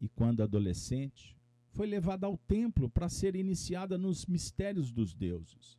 [0.00, 1.36] e, quando adolescente,
[1.70, 5.76] foi levada ao templo para ser iniciada nos mistérios dos deuses,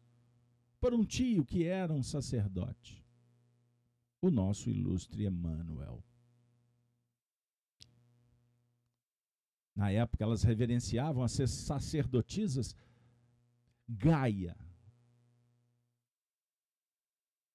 [0.82, 3.02] por um tio que era um sacerdote,
[4.22, 6.04] o nosso ilustre Emmanuel.
[9.76, 12.76] Na época, elas reverenciavam as sacerdotisas
[13.88, 14.58] Gaia,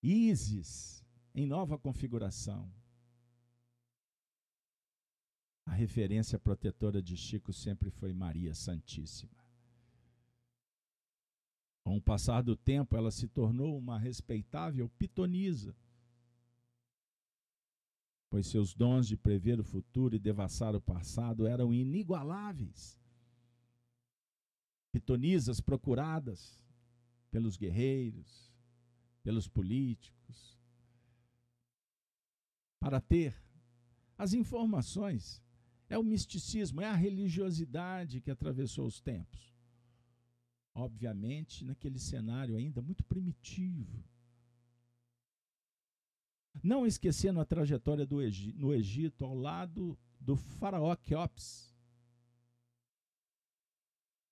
[0.03, 1.05] Isis,
[1.35, 2.73] em nova configuração,
[5.67, 9.39] a referência protetora de Chico sempre foi Maria Santíssima.
[11.85, 15.77] Com o passar do tempo, ela se tornou uma respeitável pitonisa,
[18.31, 22.97] pois seus dons de prever o futuro e devassar o passado eram inigualáveis.
[24.93, 26.59] Pitonisas procuradas
[27.31, 28.51] pelos guerreiros,
[29.23, 30.59] pelos políticos,
[32.79, 33.37] para ter
[34.17, 35.43] as informações
[35.89, 39.55] é o misticismo, é a religiosidade que atravessou os tempos.
[40.73, 44.05] Obviamente, naquele cenário ainda muito primitivo.
[46.63, 51.75] Não esquecendo a trajetória Egito, no Egito ao lado do faraó Queops.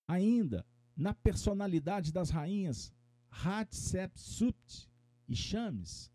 [0.07, 0.65] Ainda
[0.95, 2.93] na personalidade das rainhas
[3.29, 4.89] Hatshepsut
[5.27, 6.11] e Chames,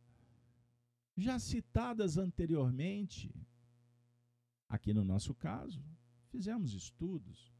[1.16, 3.32] já citadas anteriormente,
[4.68, 5.82] aqui no nosso caso,
[6.28, 7.54] fizemos estudos.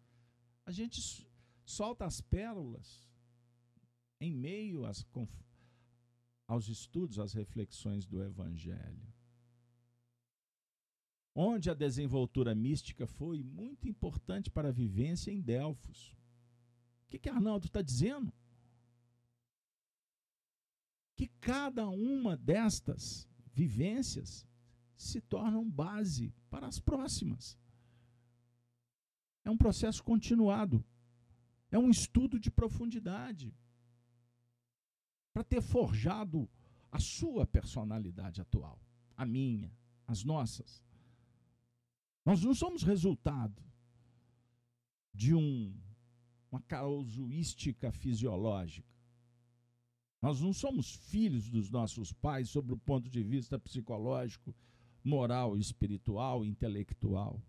[0.66, 1.26] A gente
[1.64, 3.08] solta as pérolas
[4.20, 5.06] em meio às,
[6.46, 9.12] aos estudos, às reflexões do Evangelho.
[11.34, 16.16] Onde a desenvoltura mística foi muito importante para a vivência em Delfos.
[17.06, 18.32] O que, que Arnaldo está dizendo?
[21.16, 24.46] Que cada uma destas vivências
[24.96, 27.58] se tornam base para as próximas.
[29.44, 30.84] É um processo continuado.
[31.70, 33.52] É um estudo de profundidade
[35.34, 36.48] para ter forjado
[36.92, 38.80] a sua personalidade atual,
[39.16, 39.76] a minha,
[40.06, 40.80] as nossas.
[42.24, 43.60] Nós não somos resultado
[45.12, 45.76] de um,
[46.52, 48.88] uma causuística fisiológica.
[50.22, 54.54] Nós não somos filhos dos nossos pais sob o ponto de vista psicológico,
[55.02, 57.42] moral, espiritual, intelectual.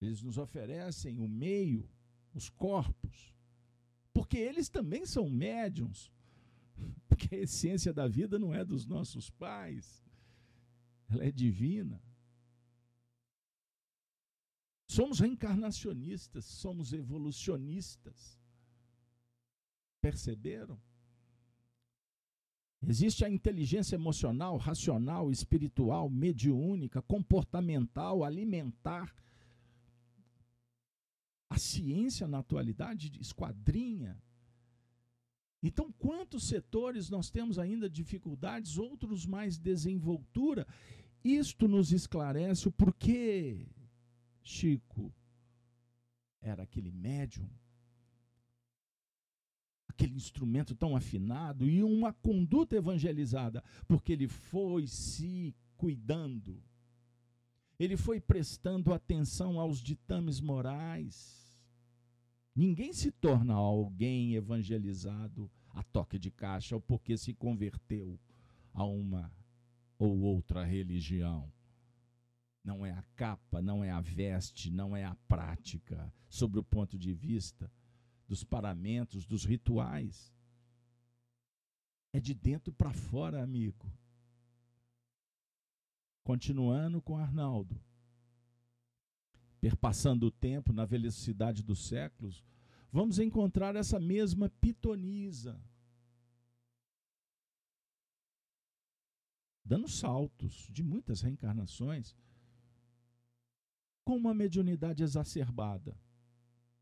[0.00, 1.88] Eles nos oferecem o meio,
[2.34, 3.32] os corpos,
[4.12, 6.10] porque eles também são médiums
[7.08, 10.04] porque a essência da vida não é dos nossos pais,
[11.08, 12.02] ela é divina.
[14.88, 18.38] Somos reencarnacionistas, somos evolucionistas.
[20.00, 20.80] Perceberam?
[22.82, 29.12] Existe a inteligência emocional, racional, espiritual, mediúnica, comportamental, alimentar.
[31.50, 34.20] A ciência na atualidade esquadrinha
[35.62, 40.66] então, quantos setores nós temos ainda dificuldades, outros mais desenvoltura?
[41.24, 43.66] Isto nos esclarece o porquê
[44.42, 45.12] Chico
[46.40, 47.48] era aquele médium,
[49.88, 56.62] aquele instrumento tão afinado e uma conduta evangelizada, porque ele foi se cuidando,
[57.78, 61.45] ele foi prestando atenção aos ditames morais
[62.56, 68.18] Ninguém se torna alguém evangelizado a toque de caixa ou porque se converteu
[68.72, 69.30] a uma
[69.98, 71.52] ou outra religião.
[72.64, 76.98] Não é a capa, não é a veste, não é a prática, sobre o ponto
[76.98, 77.70] de vista
[78.26, 80.32] dos paramentos, dos rituais.
[82.10, 83.86] É de dentro para fora, amigo.
[86.24, 87.78] Continuando com Arnaldo
[89.66, 92.44] perpassando o tempo na velocidade dos séculos,
[92.92, 95.60] vamos encontrar essa mesma pitonisa.
[99.64, 102.14] Dando saltos de muitas reencarnações,
[104.04, 105.98] com uma mediunidade exacerbada.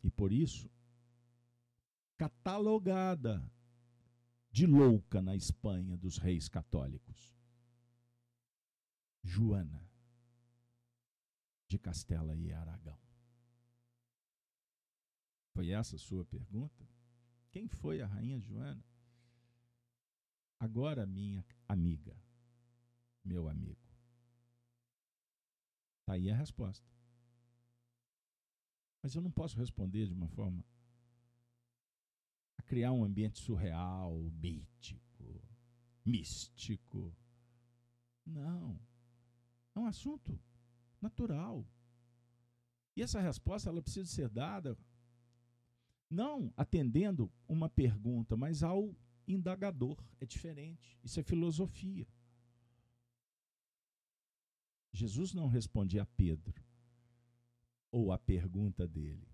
[0.02, 0.70] E por isso,
[2.18, 3.50] catalogada
[4.50, 7.34] de louca na Espanha dos reis católicos.
[9.22, 9.82] Joana
[11.74, 12.96] de Castela e Aragão?
[15.52, 16.88] Foi essa a sua pergunta?
[17.50, 18.84] Quem foi a rainha Joana?
[20.60, 22.16] Agora, minha amiga,
[23.24, 23.92] meu amigo.
[26.00, 26.88] Está aí a resposta.
[29.02, 30.64] Mas eu não posso responder de uma forma
[32.56, 35.42] a criar um ambiente surreal, mítico,
[36.04, 37.12] místico.
[38.24, 38.78] Não.
[39.74, 40.40] É um assunto
[41.04, 41.66] natural.
[42.96, 44.76] E essa resposta ela precisa ser dada
[46.10, 48.96] não atendendo uma pergunta, mas ao
[49.26, 50.02] indagador.
[50.20, 50.98] É diferente.
[51.02, 52.06] Isso é filosofia.
[54.92, 56.62] Jesus não respondia a Pedro
[57.90, 59.28] ou à pergunta dele.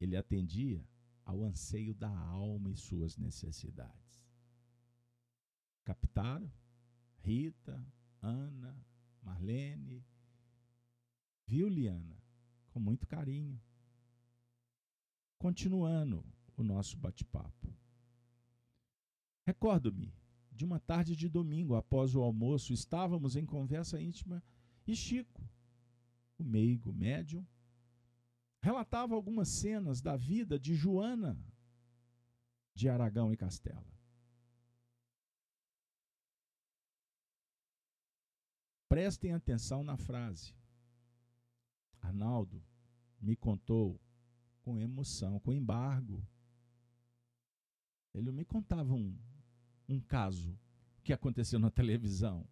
[0.00, 0.84] Ele atendia
[1.24, 4.26] ao anseio da alma e suas necessidades.
[5.84, 6.50] Captaram?
[7.18, 7.86] Rita,
[8.20, 8.84] Ana,
[9.22, 10.04] Marlene,
[11.52, 12.16] Viu, Liana?
[12.70, 13.60] Com muito carinho.
[15.36, 16.24] Continuando
[16.56, 17.76] o nosso bate-papo.
[19.44, 20.14] Recordo-me
[20.50, 24.42] de uma tarde de domingo, após o almoço, estávamos em conversa íntima
[24.86, 25.46] e Chico,
[26.38, 27.46] o meigo médium,
[28.62, 31.38] relatava algumas cenas da vida de Joana
[32.74, 33.92] de Aragão e Castela.
[38.88, 40.61] Prestem atenção na frase.
[42.02, 42.62] Arnaldo
[43.20, 43.98] me contou
[44.62, 46.26] com emoção, com embargo.
[48.12, 49.16] Ele me contava um,
[49.88, 50.58] um caso
[51.02, 52.46] que aconteceu na televisão.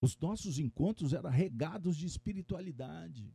[0.00, 3.34] Os nossos encontros eram regados de espiritualidade.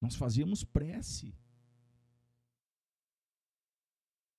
[0.00, 1.34] Nós fazíamos prece.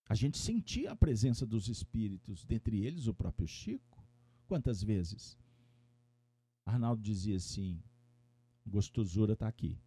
[0.10, 4.06] A gente sentia a presença dos espíritos, dentre eles o próprio Chico.
[4.48, 5.38] Quantas vezes?
[6.68, 7.82] Arnaldo dizia assim:
[8.66, 9.80] gostosura está aqui.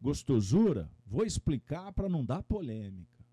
[0.00, 3.24] Gostosura, vou explicar para não dar polêmica.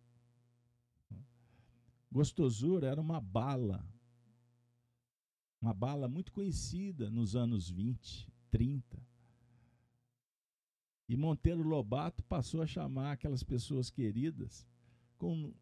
[2.12, 3.84] Gostosura era uma bala,
[5.60, 9.02] uma bala muito conhecida nos anos 20, 30.
[11.08, 14.68] E Monteiro Lobato passou a chamar aquelas pessoas queridas
[15.18, 15.54] com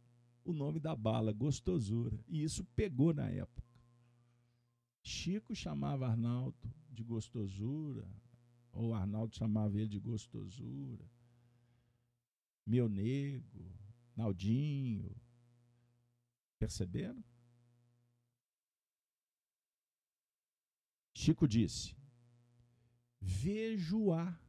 [0.44, 2.20] o nome da bala, gostosura.
[2.28, 3.71] E isso pegou na época.
[5.04, 8.08] Chico chamava Arnaldo de gostosura,
[8.72, 11.10] ou Arnaldo chamava ele de gostosura.
[12.66, 13.72] Meu nego,
[14.16, 15.16] Naldinho.
[16.60, 17.24] Perceberam?
[21.14, 21.96] Chico disse:
[23.20, 24.40] Vejo-a.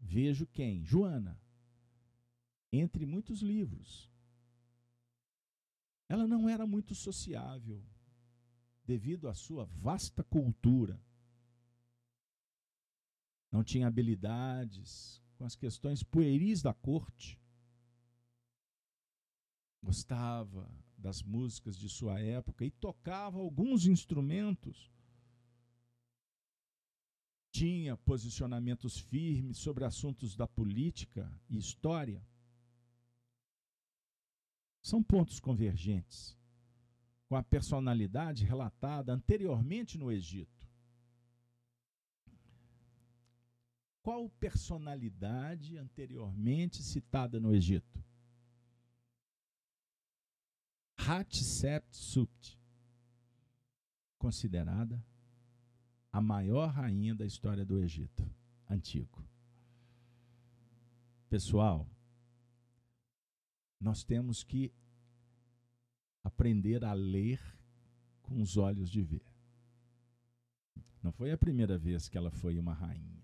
[0.00, 0.84] Vejo quem?
[0.84, 1.40] Joana.
[2.72, 4.10] Entre muitos livros.
[6.08, 7.82] Ela não era muito sociável,
[8.86, 11.00] devido à sua vasta cultura.
[13.50, 17.38] Não tinha habilidades com as questões pueris da corte.
[19.82, 24.90] Gostava das músicas de sua época e tocava alguns instrumentos.
[27.50, 32.24] Tinha posicionamentos firmes sobre assuntos da política e história
[34.82, 36.36] são pontos convergentes
[37.28, 40.66] com a personalidade relatada anteriormente no Egito.
[44.02, 48.04] Qual personalidade anteriormente citada no Egito?
[50.96, 52.56] Hatshepsut,
[54.18, 55.04] considerada
[56.12, 58.24] a maior rainha da história do Egito
[58.68, 59.24] antigo.
[61.28, 61.88] Pessoal,
[63.80, 64.72] nós temos que
[66.26, 67.40] aprender a ler
[68.20, 69.22] com os olhos de ver.
[71.00, 73.22] Não foi a primeira vez que ela foi uma rainha.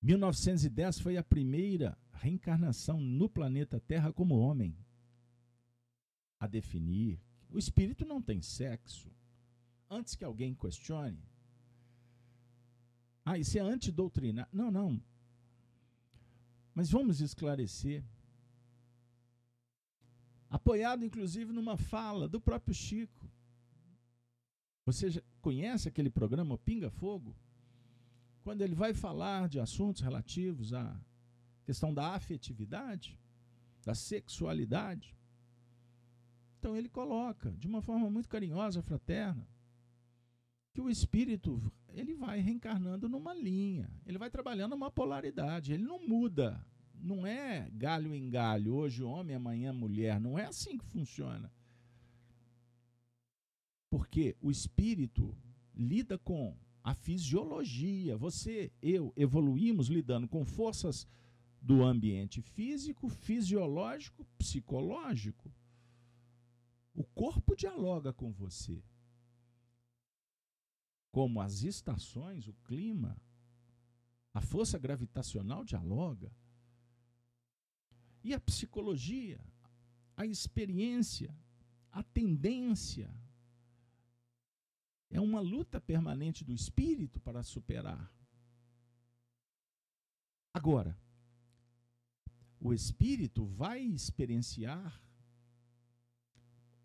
[0.00, 4.74] 1910 foi a primeira reencarnação no planeta Terra como homem.
[6.40, 9.12] A definir, o espírito não tem sexo.
[9.90, 11.22] Antes que alguém questione,
[13.22, 14.48] ah, isso é antidoutrinar.
[14.50, 15.02] Não, não.
[16.74, 18.02] Mas vamos esclarecer.
[20.50, 23.30] Apoiado inclusive numa fala do próprio Chico.
[24.86, 27.36] Você conhece aquele programa Pinga Fogo?
[28.42, 30.98] Quando ele vai falar de assuntos relativos à
[31.64, 33.20] questão da afetividade,
[33.84, 35.14] da sexualidade.
[36.58, 39.46] Então ele coloca de uma forma muito carinhosa, fraterna,
[40.72, 46.06] que o espírito ele vai reencarnando numa linha, ele vai trabalhando uma polaridade, ele não
[46.06, 46.64] muda,
[47.02, 51.52] não é galho em galho, hoje homem, amanhã mulher, não é assim que funciona.
[53.90, 55.36] Porque o espírito
[55.74, 58.16] lida com a fisiologia.
[58.16, 61.06] Você, eu, evoluímos lidando com forças
[61.60, 65.52] do ambiente físico, fisiológico, psicológico.
[66.94, 68.82] O corpo dialoga com você
[71.10, 73.20] como as estações, o clima,
[74.32, 76.30] a força gravitacional dialoga.
[78.28, 79.40] E a psicologia,
[80.14, 81.34] a experiência,
[81.90, 83.10] a tendência.
[85.08, 88.12] É uma luta permanente do espírito para superar.
[90.52, 90.94] Agora,
[92.60, 95.02] o espírito vai experienciar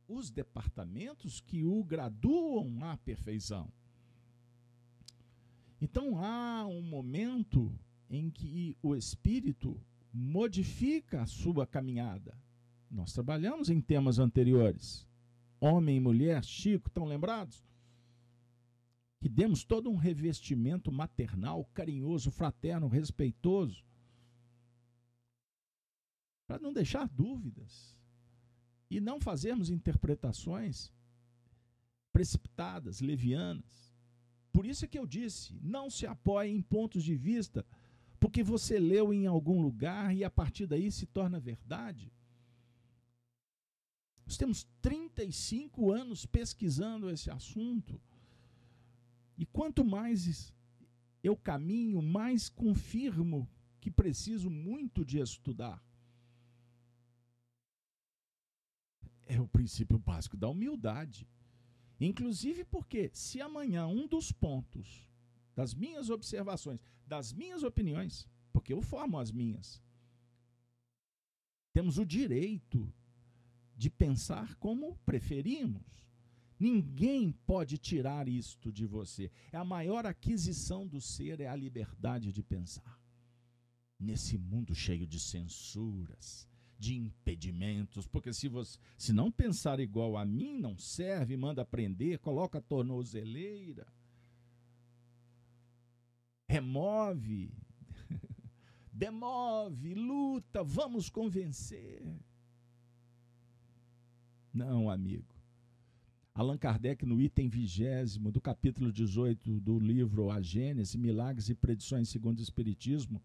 [0.07, 3.69] os departamentos que o graduam à perfeição.
[5.81, 7.77] Então há um momento
[8.09, 9.77] em que o espírito
[10.13, 12.37] modifica a sua caminhada.
[12.89, 15.07] Nós trabalhamos em temas anteriores.
[15.59, 17.65] Homem e mulher, Chico, estão lembrados?
[19.19, 23.83] Que demos todo um revestimento maternal, carinhoso, fraterno, respeitoso,
[26.45, 27.97] para não deixar dúvidas
[28.89, 30.91] e não fazermos interpretações
[32.11, 33.91] precipitadas, levianas.
[34.51, 37.65] Por isso é que eu disse: não se apoie em pontos de vista,
[38.23, 42.09] porque você leu em algum lugar e a partir daí se torna verdade.
[44.25, 47.99] Nós temos 35 anos pesquisando esse assunto.
[49.37, 50.53] E quanto mais
[51.21, 53.45] eu caminho, mais confirmo
[53.81, 55.83] que preciso muito de estudar.
[59.25, 61.27] é o princípio básico da humildade.
[61.99, 65.09] Inclusive porque, se amanhã um dos pontos
[65.53, 66.79] das minhas observações,
[67.13, 69.79] das minhas opiniões, porque eu formo as minhas,
[71.71, 72.91] temos o direito
[73.77, 76.07] de pensar como preferimos.
[76.59, 79.29] Ninguém pode tirar isto de você.
[79.51, 82.99] É a maior aquisição do ser é a liberdade de pensar.
[83.99, 86.47] Nesse mundo cheio de censuras,
[86.79, 92.17] de impedimentos, porque se você se não pensar igual a mim, não serve, manda aprender,
[92.17, 93.85] coloca a tornozeleira,
[96.53, 97.51] remove,
[98.93, 102.05] demove, luta, vamos convencer.
[104.53, 105.33] Não, amigo.
[106.35, 112.09] Allan Kardec, no item vigésimo do capítulo 18 do livro A Gênese, Milagres e Predições
[112.09, 113.19] segundo o Espiritismo,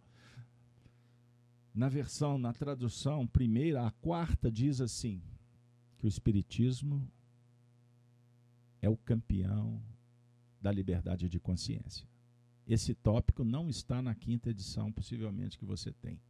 [1.75, 5.23] na versão, na tradução primeira, a quarta diz assim:
[5.99, 7.07] que o Espiritismo
[8.81, 9.83] é o campeão
[10.63, 12.08] da liberdade de consciência.
[12.69, 16.21] Esse tópico não está na quinta edição, possivelmente, que você tem.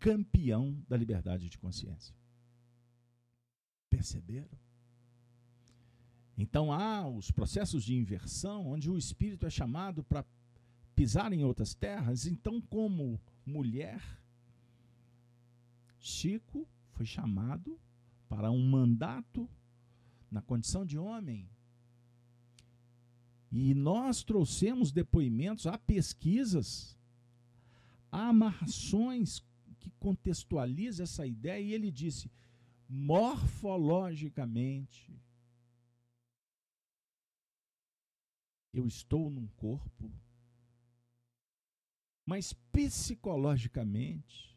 [0.00, 2.16] Campeão da liberdade de consciência.
[3.90, 4.58] Perceberam?
[6.36, 10.24] Então há os processos de inversão, onde o espírito é chamado para
[10.96, 12.26] pisar em outras terras.
[12.26, 14.02] Então, como mulher,
[15.98, 17.78] Chico foi chamado
[18.28, 19.48] para um mandato
[20.30, 21.48] na condição de homem.
[23.56, 26.98] E nós trouxemos depoimentos, há pesquisas,
[28.10, 29.44] há amarrações
[29.78, 32.30] que contextualizam essa ideia, e ele disse:
[32.88, 35.14] morfologicamente,
[38.72, 40.10] eu estou num corpo
[42.24, 44.56] mas psicologicamente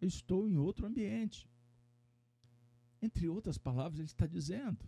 [0.00, 1.46] eu estou em outro ambiente.
[3.00, 4.78] Entre outras palavras, ele está dizendo: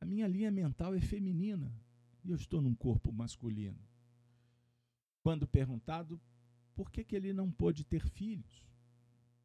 [0.00, 1.72] a minha linha mental é feminina
[2.24, 3.78] e eu estou num corpo masculino.
[5.22, 6.20] Quando perguntado
[6.74, 8.68] por que, que ele não pôde ter filhos,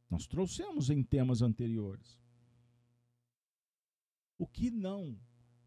[0.09, 2.19] nós trouxemos em temas anteriores.
[4.38, 5.19] O que não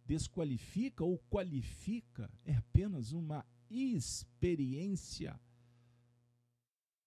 [0.05, 5.39] desqualifica ou qualifica é apenas uma experiência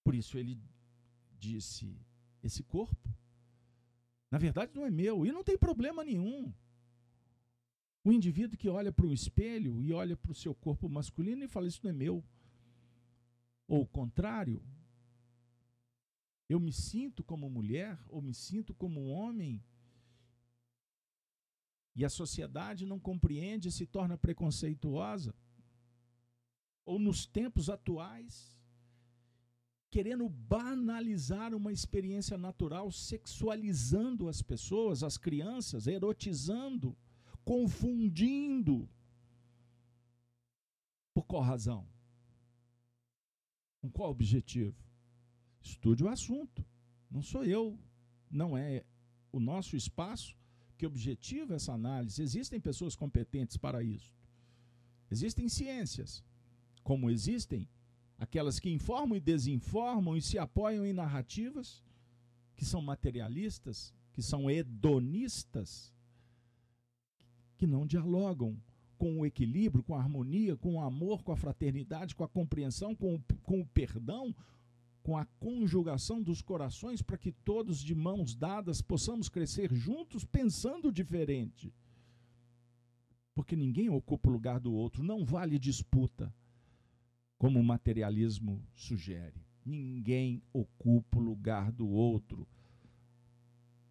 [0.02, 0.60] por isso ele
[1.38, 1.96] disse:
[2.42, 3.08] esse corpo,
[4.30, 6.52] na verdade, não é meu, e não tem problema nenhum.
[8.04, 11.48] O indivíduo que olha para o espelho e olha para o seu corpo masculino e
[11.48, 12.24] fala: Isso não é meu.
[13.68, 14.62] Ou o contrário,
[16.48, 19.62] eu me sinto como mulher ou me sinto como homem
[21.94, 25.34] e a sociedade não compreende e se torna preconceituosa.
[26.84, 28.58] Ou nos tempos atuais,
[29.90, 36.96] querendo banalizar uma experiência natural, sexualizando as pessoas, as crianças, erotizando,
[37.44, 38.88] confundindo.
[41.14, 41.86] Por qual razão?
[43.80, 44.76] Com qual objetivo?
[45.60, 46.64] Estude o assunto.
[47.10, 47.78] Não sou eu,
[48.30, 48.84] não é
[49.30, 50.36] o nosso espaço
[50.78, 52.22] que objetiva essa análise.
[52.22, 54.14] Existem pessoas competentes para isso.
[55.10, 56.24] Existem ciências,
[56.82, 57.68] como existem
[58.18, 61.82] aquelas que informam e desinformam e se apoiam em narrativas
[62.56, 65.92] que são materialistas, que são hedonistas,
[67.62, 68.60] que não dialogam
[68.98, 72.92] com o equilíbrio, com a harmonia, com o amor, com a fraternidade, com a compreensão,
[72.92, 74.34] com o, com o perdão,
[75.00, 80.90] com a conjugação dos corações para que todos de mãos dadas possamos crescer juntos pensando
[80.90, 81.72] diferente.
[83.32, 86.34] Porque ninguém ocupa o lugar do outro, não vale disputa
[87.38, 89.46] como o materialismo sugere.
[89.64, 92.44] Ninguém ocupa o lugar do outro.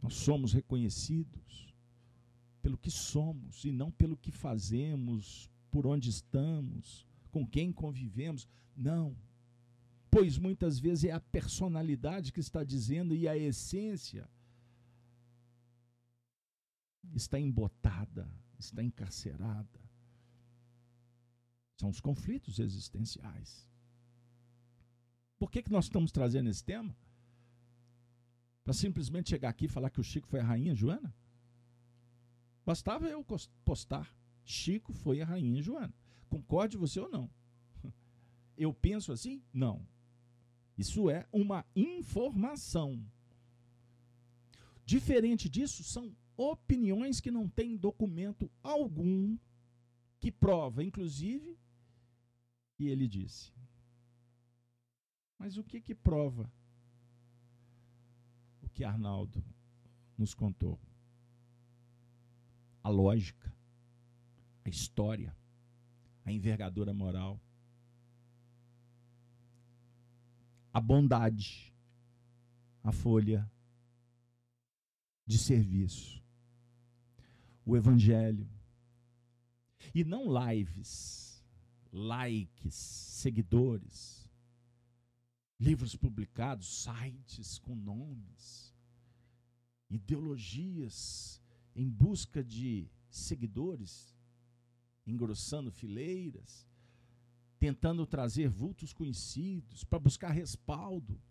[0.01, 1.70] Nós somos reconhecidos
[2.61, 8.47] pelo que somos e não pelo que fazemos, por onde estamos, com quem convivemos.
[8.75, 9.15] Não.
[10.09, 14.29] Pois muitas vezes é a personalidade que está dizendo e a essência
[17.13, 19.79] está embotada, está encarcerada.
[21.77, 23.67] São os conflitos existenciais.
[25.39, 26.95] Por que, que nós estamos trazendo esse tema?
[28.63, 31.11] Para simplesmente chegar aqui e falar que o Chico foi a rainha Joana?
[32.65, 33.25] Bastava eu
[33.65, 34.13] postar.
[34.43, 35.93] Chico foi a rainha Joana.
[36.29, 37.29] Concorde você ou não?
[38.57, 39.41] Eu penso assim?
[39.53, 39.85] Não.
[40.77, 43.03] Isso é uma informação.
[44.85, 49.37] Diferente disso, são opiniões que não têm documento algum
[50.19, 51.57] que prova, inclusive,
[52.79, 53.51] e ele disse:
[55.37, 56.51] Mas o que que prova
[58.61, 59.43] o que Arnaldo
[60.17, 60.79] nos contou.
[62.83, 63.53] A lógica,
[64.65, 65.35] a história,
[66.25, 67.39] a envergadura moral,
[70.73, 71.73] a bondade,
[72.83, 73.49] a folha
[75.25, 76.23] de serviço,
[77.65, 78.47] o evangelho.
[79.93, 81.43] E não lives,
[81.91, 84.29] likes, seguidores,
[85.59, 88.73] livros publicados, sites com nomes,
[89.89, 91.40] ideologias
[91.75, 94.15] em busca de seguidores,
[95.05, 96.67] engrossando fileiras,
[97.59, 101.21] tentando trazer vultos conhecidos para buscar respaldo.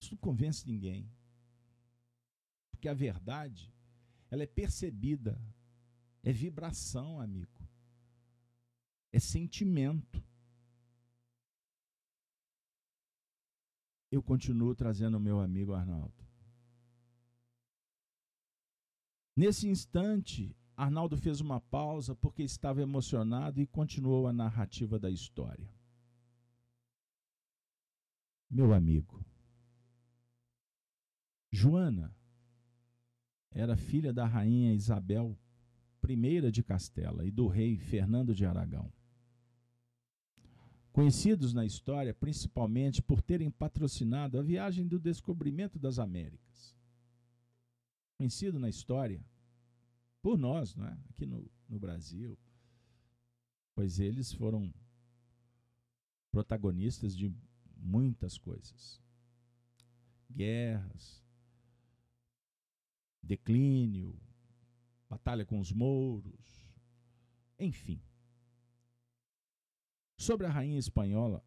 [0.00, 1.10] Isso não convence ninguém.
[2.70, 3.70] Porque a verdade,
[4.30, 5.38] ela é percebida,
[6.22, 7.68] é vibração, amigo.
[9.12, 10.24] É sentimento.
[14.10, 16.19] Eu continuo trazendo o meu amigo Arnaldo.
[19.36, 25.68] Nesse instante, Arnaldo fez uma pausa porque estava emocionado e continuou a narrativa da história.
[28.50, 29.24] Meu amigo,
[31.52, 32.14] Joana
[33.52, 35.38] era filha da rainha Isabel
[36.08, 38.92] I de Castela e do rei Fernando de Aragão.
[40.92, 46.49] Conhecidos na história principalmente por terem patrocinado a viagem do descobrimento das Américas.
[48.20, 49.24] Conhecido na história
[50.20, 50.92] por nós, não é?
[51.08, 52.38] aqui no, no Brasil,
[53.74, 54.70] pois eles foram
[56.30, 57.34] protagonistas de
[57.78, 59.00] muitas coisas.
[60.30, 61.24] Guerras,
[63.22, 64.20] declínio,
[65.08, 66.70] batalha com os mouros,
[67.58, 68.02] enfim.
[70.18, 71.42] Sobre a rainha espanhola,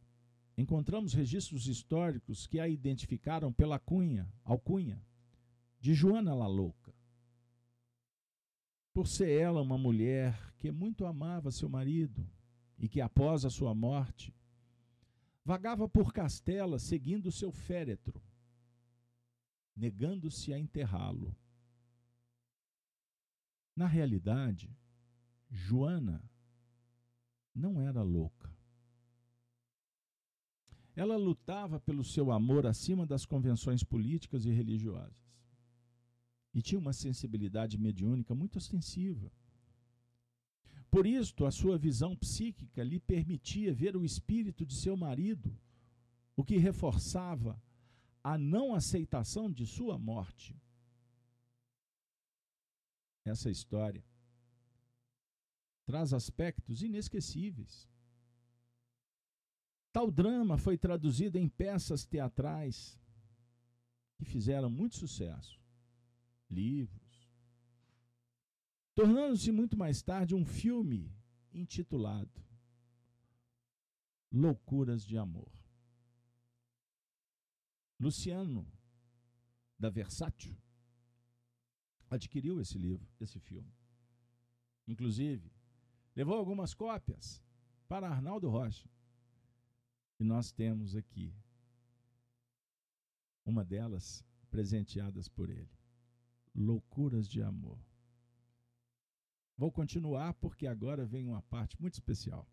[0.57, 4.99] encontramos registros históricos que a identificaram pela cunha, alcunha
[5.83, 6.95] de Joana la Louca
[8.93, 12.25] por ser ela uma mulher que muito amava seu marido
[12.79, 14.33] e que, após a sua morte,
[15.43, 18.23] vagava por Castela seguindo seu féretro,
[19.75, 21.35] negando-se a enterrá-lo.
[23.75, 24.73] Na realidade,
[25.51, 26.23] Joana
[27.53, 28.49] não era louca.
[30.95, 35.22] Ela lutava pelo seu amor acima das convenções políticas e religiosas
[36.53, 39.31] e tinha uma sensibilidade mediúnica muito ostensiva.
[40.91, 45.57] Por isto, a sua visão psíquica lhe permitia ver o espírito de seu marido,
[46.35, 47.59] o que reforçava
[48.23, 50.55] a não aceitação de sua morte.
[53.25, 54.05] Essa história
[55.85, 57.89] traz aspectos inesquecíveis.
[59.91, 62.99] Tal drama foi traduzido em peças teatrais
[64.15, 65.62] que fizeram muito sucesso
[66.53, 67.29] livros,
[68.95, 71.11] tornando-se muito mais tarde um filme
[71.51, 72.41] intitulado
[74.31, 75.51] Loucuras de Amor.
[77.99, 78.67] Luciano
[79.77, 80.57] da Versátil
[82.09, 83.73] adquiriu esse livro, esse filme.
[84.87, 85.51] Inclusive,
[86.15, 87.41] levou algumas cópias
[87.87, 88.89] para Arnaldo Rocha.
[90.19, 91.33] E nós temos aqui
[93.45, 95.82] uma delas presenteadas por ele
[96.53, 97.79] loucuras de amor.
[99.57, 102.47] Vou continuar porque agora vem uma parte muito especial.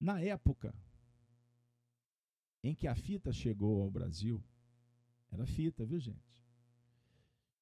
[0.00, 0.74] Na época
[2.62, 4.42] em que a fita chegou ao Brasil,
[5.30, 6.44] era fita, viu gente?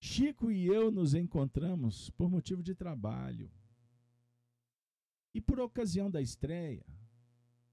[0.01, 3.51] Chico e eu nos encontramos por motivo de trabalho.
[5.33, 6.87] E por ocasião da estreia,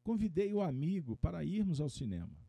[0.04, 2.41] convidei o amigo para irmos ao cinema.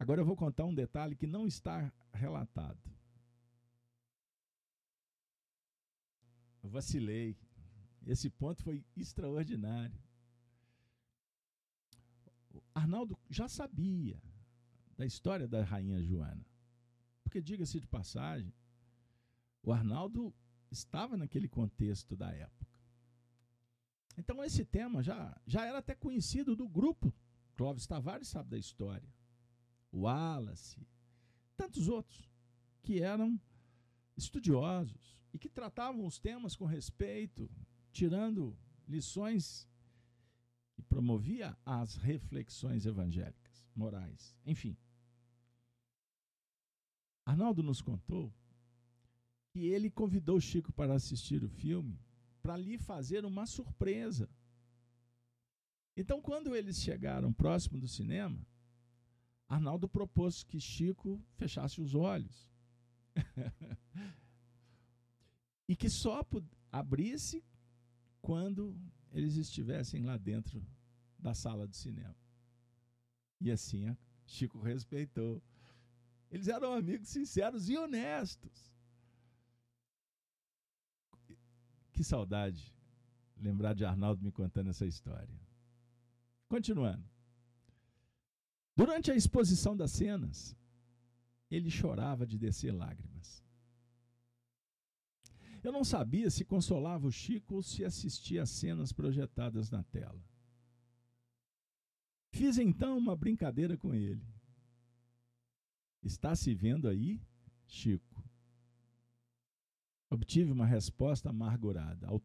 [0.00, 2.80] Agora eu vou contar um detalhe que não está relatado.
[6.62, 7.36] Eu vacilei.
[8.06, 10.00] Esse ponto foi extraordinário.
[12.74, 14.18] Arnaldo já sabia
[14.96, 16.46] da história da rainha Joana.
[17.22, 18.54] Porque, diga-se de passagem,
[19.62, 20.34] o Arnaldo
[20.70, 22.66] estava naquele contexto da época.
[24.16, 27.12] Então, esse tema já, já era até conhecido do grupo.
[27.54, 29.19] Clóvis Tavares sabe da história.
[29.92, 30.86] Wallace,
[31.56, 32.30] tantos outros
[32.82, 33.40] que eram
[34.16, 37.50] estudiosos e que tratavam os temas com respeito,
[37.92, 39.68] tirando lições
[40.76, 44.76] e promovia as reflexões evangélicas, morais, enfim.
[47.24, 48.32] Arnaldo nos contou
[49.50, 51.98] que ele convidou Chico para assistir o filme
[52.42, 54.28] para lhe fazer uma surpresa.
[55.96, 58.40] Então, quando eles chegaram próximo do cinema,
[59.50, 62.48] Arnaldo propôs que Chico fechasse os olhos.
[65.68, 66.24] e que só
[66.70, 67.44] abrisse
[68.22, 68.80] quando
[69.10, 70.64] eles estivessem lá dentro
[71.18, 72.14] da sala de cinema.
[73.40, 75.42] E assim Chico respeitou.
[76.30, 78.72] Eles eram amigos sinceros e honestos.
[81.90, 82.72] Que saudade
[83.36, 85.40] lembrar de Arnaldo me contando essa história.
[86.46, 87.04] Continuando.
[88.80, 90.56] Durante a exposição das cenas,
[91.50, 93.44] ele chorava de descer lágrimas.
[95.62, 100.24] Eu não sabia se consolava o Chico ou se assistia às cenas projetadas na tela.
[102.30, 104.26] Fiz então uma brincadeira com ele.
[106.02, 107.20] Está se vendo aí,
[107.66, 108.24] Chico?
[110.08, 112.06] Obtive uma resposta amargurada.
[112.06, 112.22] Ao,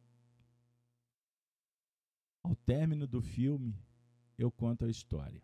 [2.41, 3.77] ao término do filme,
[4.37, 5.43] eu conto a história.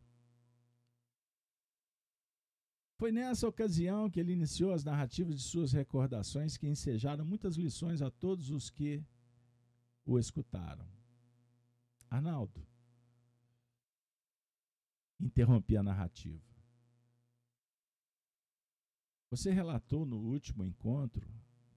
[3.01, 7.99] Foi nessa ocasião que ele iniciou as narrativas de suas recordações que ensejaram muitas lições
[7.99, 9.03] a todos os que
[10.05, 10.87] o escutaram.
[12.11, 12.63] Arnaldo,
[15.19, 16.45] interrompi a narrativa.
[19.31, 21.27] Você relatou no último encontro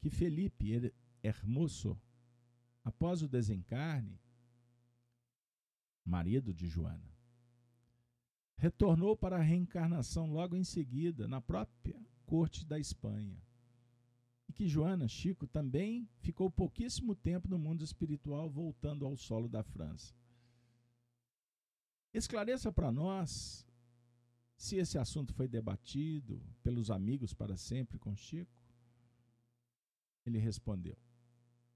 [0.02, 1.98] que Felipe Hermoso,
[2.84, 4.20] após o desencarne,
[6.04, 7.13] marido de Joana,
[8.56, 13.36] retornou para a reencarnação logo em seguida, na própria corte da Espanha.
[14.48, 19.62] E que Joana Chico também ficou pouquíssimo tempo no mundo espiritual, voltando ao solo da
[19.62, 20.14] França.
[22.12, 23.66] Esclareça para nós
[24.56, 28.52] se esse assunto foi debatido pelos amigos para sempre com Chico.
[30.24, 30.96] Ele respondeu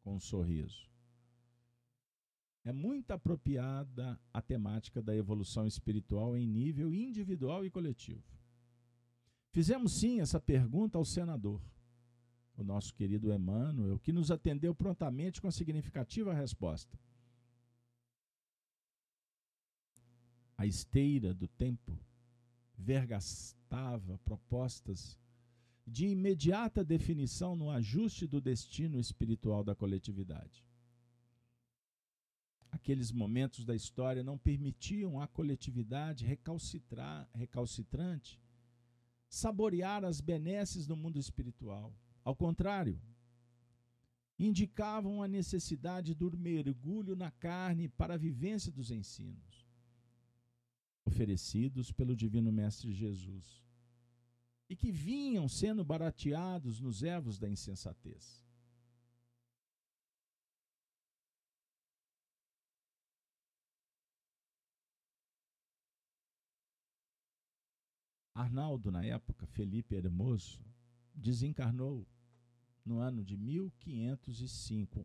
[0.02, 0.88] com um sorriso.
[2.68, 8.22] É muito apropriada a temática da evolução espiritual em nível individual e coletivo.
[9.50, 11.62] Fizemos sim essa pergunta ao senador,
[12.58, 17.00] o nosso querido Emmanuel, que nos atendeu prontamente com significativa resposta.
[20.54, 21.98] A esteira do tempo
[22.76, 25.18] vergastava propostas
[25.86, 30.67] de imediata definição no ajuste do destino espiritual da coletividade
[32.70, 36.24] aqueles momentos da história não permitiam à coletividade
[37.34, 38.40] recalcitrante
[39.28, 41.94] saborear as benesses do mundo espiritual.
[42.24, 43.00] Ao contrário,
[44.38, 49.68] indicavam a necessidade do mergulho na carne para a vivência dos ensinos
[51.04, 53.64] oferecidos pelo Divino Mestre Jesus
[54.68, 58.46] e que vinham sendo barateados nos ervos da insensatez.
[68.38, 70.64] Arnaldo, na época, Felipe Hermoso,
[71.12, 72.06] desencarnou
[72.84, 75.04] no ano de 1505,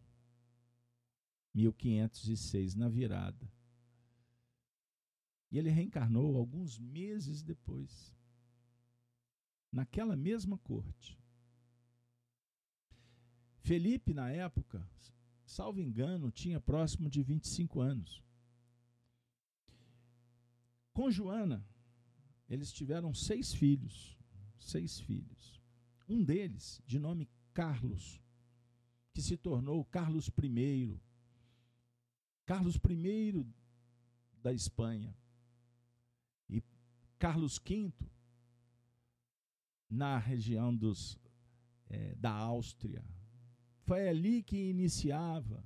[1.52, 3.52] 1506, na virada.
[5.50, 8.16] E ele reencarnou alguns meses depois,
[9.72, 11.20] naquela mesma corte.
[13.62, 14.88] Felipe, na época,
[15.44, 18.24] salvo engano, tinha próximo de 25 anos.
[20.94, 21.66] Com Joana,
[22.54, 24.18] eles tiveram seis filhos.
[24.60, 25.62] Seis filhos.
[26.08, 28.22] Um deles, de nome Carlos,
[29.14, 31.00] que se tornou Carlos I.
[32.46, 33.46] Carlos I
[34.42, 35.16] da Espanha.
[36.50, 36.64] E
[37.18, 37.92] Carlos V,
[39.90, 41.20] na região dos,
[41.90, 43.04] é, da Áustria.
[43.82, 45.64] Foi ali que iniciava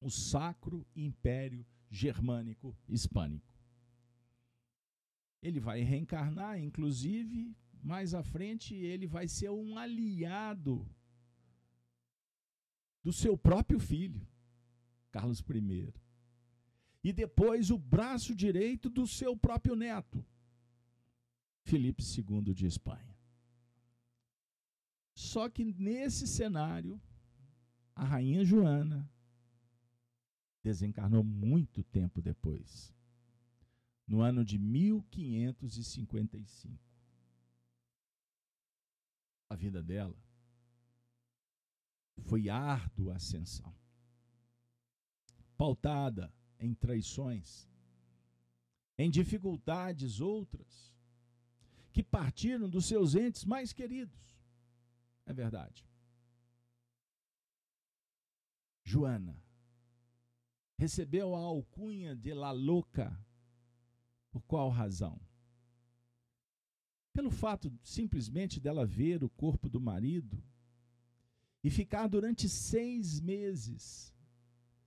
[0.00, 3.57] o Sacro Império Germânico Hispânico.
[5.42, 10.86] Ele vai reencarnar, inclusive, mais à frente, ele vai ser um aliado
[13.02, 14.26] do seu próprio filho,
[15.10, 15.94] Carlos I.
[17.02, 20.24] E depois o braço direito do seu próprio neto,
[21.62, 23.16] Felipe II de Espanha.
[25.14, 27.00] Só que nesse cenário,
[27.94, 29.10] a rainha Joana
[30.62, 32.94] desencarnou muito tempo depois
[34.08, 36.76] no ano de 1555.
[39.50, 40.16] A vida dela
[42.22, 43.74] foi árdua ascensão,
[45.56, 47.68] pautada em traições,
[48.96, 50.94] em dificuldades outras,
[51.92, 54.18] que partiram dos seus entes mais queridos.
[55.24, 55.86] É verdade.
[58.84, 59.40] Joana
[60.78, 63.18] recebeu a alcunha de La Louca.
[64.38, 65.20] Por qual razão?
[67.12, 70.40] Pelo fato simplesmente dela ver o corpo do marido
[71.64, 74.14] e ficar durante seis meses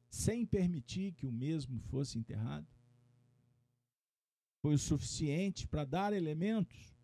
[0.10, 2.66] sem permitir que o mesmo fosse enterrado?
[4.62, 6.96] Foi o suficiente para dar elementos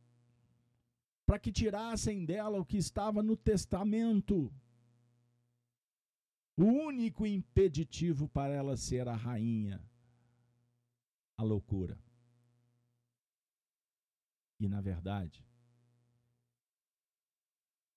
[1.26, 4.50] para que tirassem dela o que estava no testamento.
[6.56, 9.84] O único impeditivo para ela ser a rainha,
[11.36, 12.07] a loucura.
[14.60, 15.46] E, na verdade,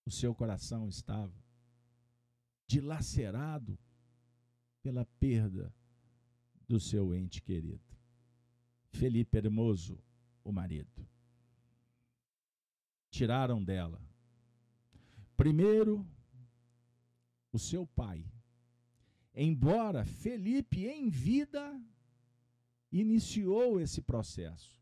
[0.04, 1.32] o seu coração estava
[2.66, 3.78] dilacerado
[4.82, 5.74] pela perda
[6.68, 7.82] do seu ente querido.
[8.90, 9.98] Felipe Hermoso,
[10.44, 11.06] o marido.
[13.11, 14.00] Tiraram dela,
[15.36, 16.06] primeiro,
[17.52, 18.24] o seu pai.
[19.34, 21.80] Embora Felipe, em vida,
[22.90, 24.79] iniciou esse processo.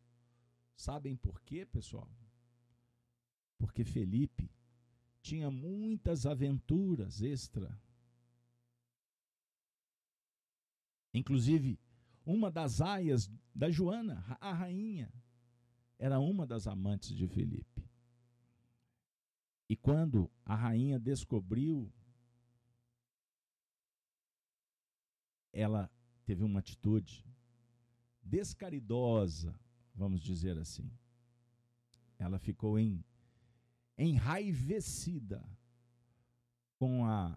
[0.78, 2.08] Sabem por quê, pessoal?
[3.58, 4.48] Porque Felipe
[5.20, 7.76] tinha muitas aventuras extra.
[11.12, 11.80] Inclusive,
[12.24, 15.12] uma das aias da Joana, a rainha,
[15.98, 17.90] era uma das amantes de Felipe.
[19.68, 21.92] E quando a rainha descobriu,
[25.52, 25.90] ela
[26.24, 27.26] teve uma atitude
[28.22, 29.58] descaridosa
[29.98, 30.88] vamos dizer assim.
[32.18, 33.04] Ela ficou em,
[33.98, 35.44] enraivecida
[36.78, 37.36] com a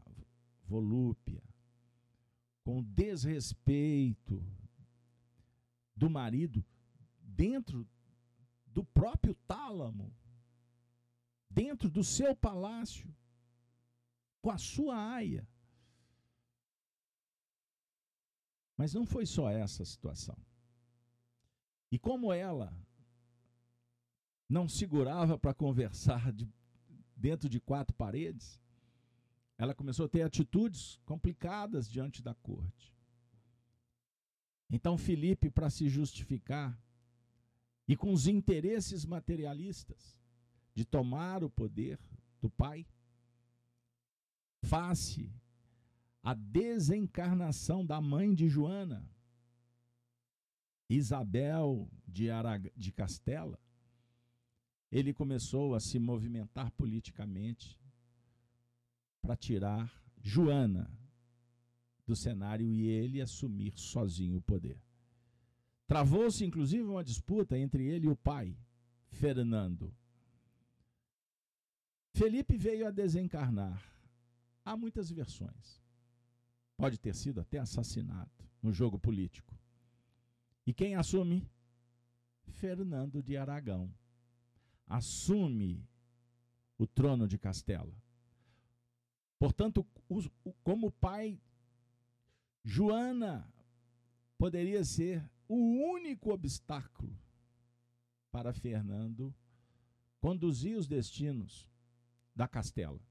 [0.63, 1.43] volúpia,
[2.63, 4.45] com o desrespeito
[5.95, 6.63] do marido
[7.19, 7.87] dentro
[8.67, 10.15] do próprio tálamo,
[11.49, 13.13] dentro do seu palácio,
[14.39, 15.47] com a sua aia.
[18.77, 20.37] Mas não foi só essa situação.
[21.91, 22.73] E como ela
[24.47, 26.47] não segurava para conversar de,
[27.15, 28.61] dentro de quatro paredes,
[29.57, 32.95] ela começou a ter atitudes complicadas diante da corte.
[34.71, 36.81] Então Felipe, para se justificar,
[37.87, 40.17] e com os interesses materialistas
[40.73, 41.99] de tomar o poder
[42.39, 42.87] do pai,
[44.63, 45.29] face
[46.23, 49.10] a desencarnação da mãe de Joana,
[50.93, 53.57] Isabel de, Arag de Castela,
[54.91, 57.79] ele começou a se movimentar politicamente
[59.21, 59.89] para tirar
[60.21, 60.91] Joana
[62.05, 64.81] do cenário e ele assumir sozinho o poder.
[65.87, 68.57] Travou-se inclusive uma disputa entre ele e o pai,
[69.07, 69.95] Fernando.
[72.13, 73.81] Felipe veio a desencarnar.
[74.65, 75.81] Há muitas versões.
[76.75, 79.60] Pode ter sido até assassinato no jogo político.
[80.65, 81.49] E quem assume?
[82.43, 83.93] Fernando de Aragão.
[84.85, 85.87] Assume
[86.77, 87.93] o trono de Castela.
[89.39, 89.85] Portanto,
[90.63, 91.41] como pai,
[92.63, 93.51] Joana
[94.37, 97.17] poderia ser o único obstáculo
[98.31, 99.33] para Fernando
[100.19, 101.67] conduzir os destinos
[102.35, 103.01] da Castela.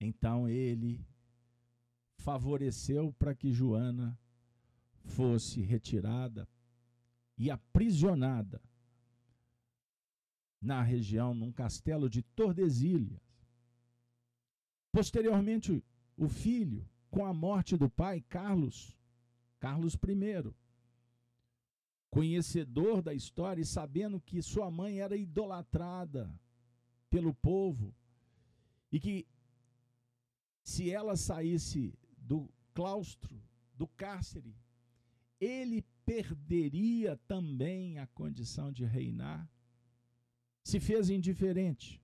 [0.00, 1.04] Então ele
[2.18, 4.18] favoreceu para que Joana
[5.04, 6.48] fosse retirada
[7.36, 8.60] e aprisionada
[10.60, 13.20] na região, num castelo de Tordesilhas.
[14.90, 15.84] Posteriormente,
[16.16, 18.96] o filho, com a morte do pai, Carlos,
[19.60, 20.54] Carlos I,
[22.10, 26.32] conhecedor da história e sabendo que sua mãe era idolatrada
[27.10, 27.94] pelo povo
[28.90, 29.26] e que
[30.62, 33.42] se ela saísse do claustro,
[33.74, 34.56] do cárcere,
[35.40, 39.48] ele perderia também a condição de reinar?
[40.62, 42.02] Se fez indiferente.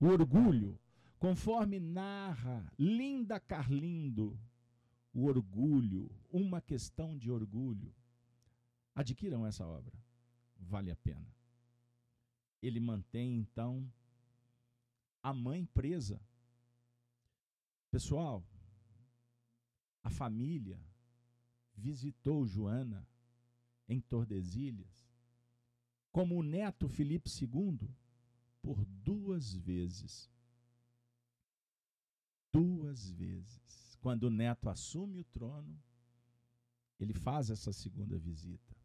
[0.00, 0.78] O orgulho,
[1.18, 4.38] conforme narra Linda Carlindo,
[5.12, 7.94] o orgulho, uma questão de orgulho.
[8.94, 9.96] Adquiram essa obra,
[10.56, 11.26] vale a pena.
[12.62, 13.90] Ele mantém então
[15.22, 16.20] a mãe presa.
[17.90, 18.44] Pessoal,
[20.02, 20.78] a família
[21.78, 23.06] visitou Joana
[23.88, 25.08] em Tordesilhas,
[26.10, 27.88] como o neto Filipe II,
[28.60, 30.30] por duas vezes.
[32.52, 33.96] Duas vezes.
[34.00, 35.80] Quando o neto assume o trono,
[36.98, 38.76] ele faz essa segunda visita.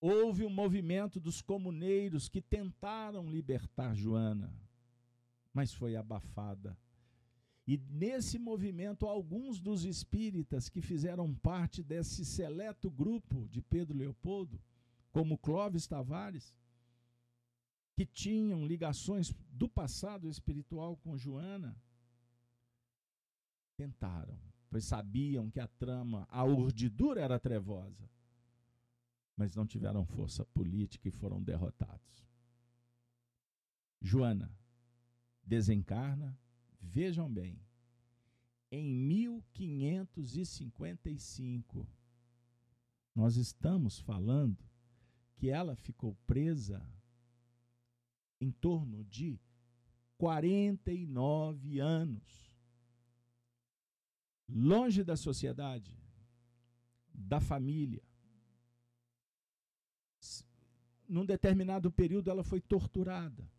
[0.00, 4.54] Houve um movimento dos comuneiros que tentaram libertar Joana,
[5.52, 6.76] mas foi abafada.
[7.66, 14.62] E nesse movimento, alguns dos espíritas que fizeram parte desse seleto grupo de Pedro Leopoldo,
[15.10, 16.54] como Clóvis Tavares,
[17.96, 21.76] que tinham ligações do passado espiritual com Joana,
[23.76, 24.38] tentaram,
[24.70, 28.08] pois sabiam que a trama, a urdidura era trevosa,
[29.36, 32.26] mas não tiveram força política e foram derrotados.
[34.00, 34.54] Joana
[35.42, 36.38] desencarna
[36.88, 37.60] Vejam bem,
[38.70, 41.86] em 1555,
[43.14, 44.64] nós estamos falando
[45.36, 46.82] que ela ficou presa
[48.40, 49.38] em torno de
[50.16, 52.50] 49 anos,
[54.48, 55.94] longe da sociedade,
[57.12, 58.02] da família.
[61.08, 63.55] Num determinado período, ela foi torturada.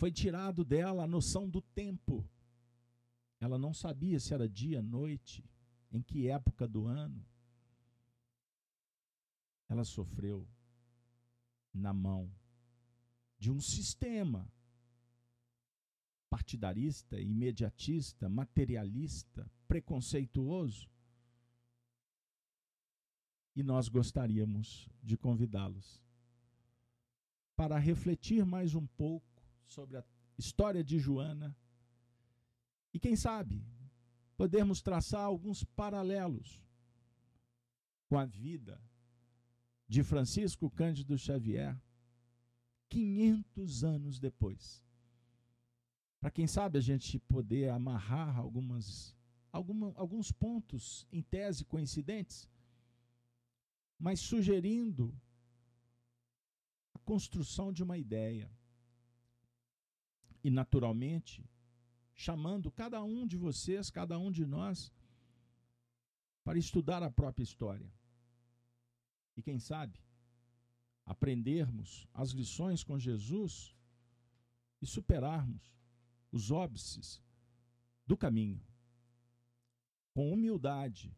[0.00, 2.26] Foi tirado dela a noção do tempo.
[3.38, 5.44] Ela não sabia se era dia, noite,
[5.92, 7.22] em que época do ano.
[9.68, 10.48] Ela sofreu
[11.70, 12.32] na mão
[13.38, 14.50] de um sistema
[16.30, 20.88] partidarista, imediatista, materialista, preconceituoso.
[23.54, 26.02] E nós gostaríamos de convidá-los
[27.54, 29.29] para refletir mais um pouco
[29.70, 30.04] sobre a
[30.36, 31.56] história de Joana
[32.92, 33.64] e, quem sabe,
[34.36, 36.60] podermos traçar alguns paralelos
[38.08, 38.82] com a vida
[39.86, 41.80] de Francisco Cândido Xavier,
[42.88, 44.82] 500 anos depois.
[46.18, 49.16] Para quem sabe a gente poder amarrar algumas,
[49.52, 52.48] alguma, alguns pontos em tese coincidentes,
[53.98, 55.16] mas sugerindo
[56.92, 58.50] a construção de uma ideia
[60.42, 61.44] e naturalmente
[62.14, 64.92] chamando cada um de vocês, cada um de nós,
[66.44, 67.90] para estudar a própria história.
[69.36, 69.98] E quem sabe,
[71.06, 73.74] aprendermos as lições com Jesus
[74.82, 75.72] e superarmos
[76.30, 77.22] os óbices
[78.06, 78.60] do caminho,
[80.12, 81.16] com humildade,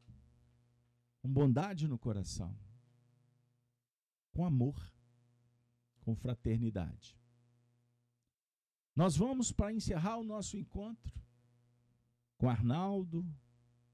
[1.20, 2.56] com bondade no coração,
[4.32, 4.92] com amor,
[6.02, 7.16] com fraternidade.
[8.94, 11.12] Nós vamos para encerrar o nosso encontro
[12.36, 13.26] com Arnaldo,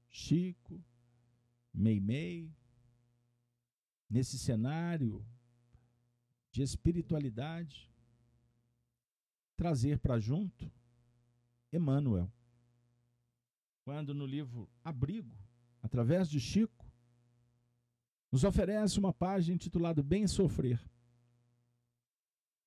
[0.09, 0.83] Chico,
[1.73, 2.51] Meimei,
[4.09, 5.25] nesse cenário
[6.51, 7.89] de espiritualidade,
[9.55, 10.71] trazer para junto
[11.71, 12.31] Emmanuel.
[13.83, 15.37] Quando no livro Abrigo,
[15.81, 16.85] através de Chico,
[18.31, 20.79] nos oferece uma página intitulada Bem Sofrer.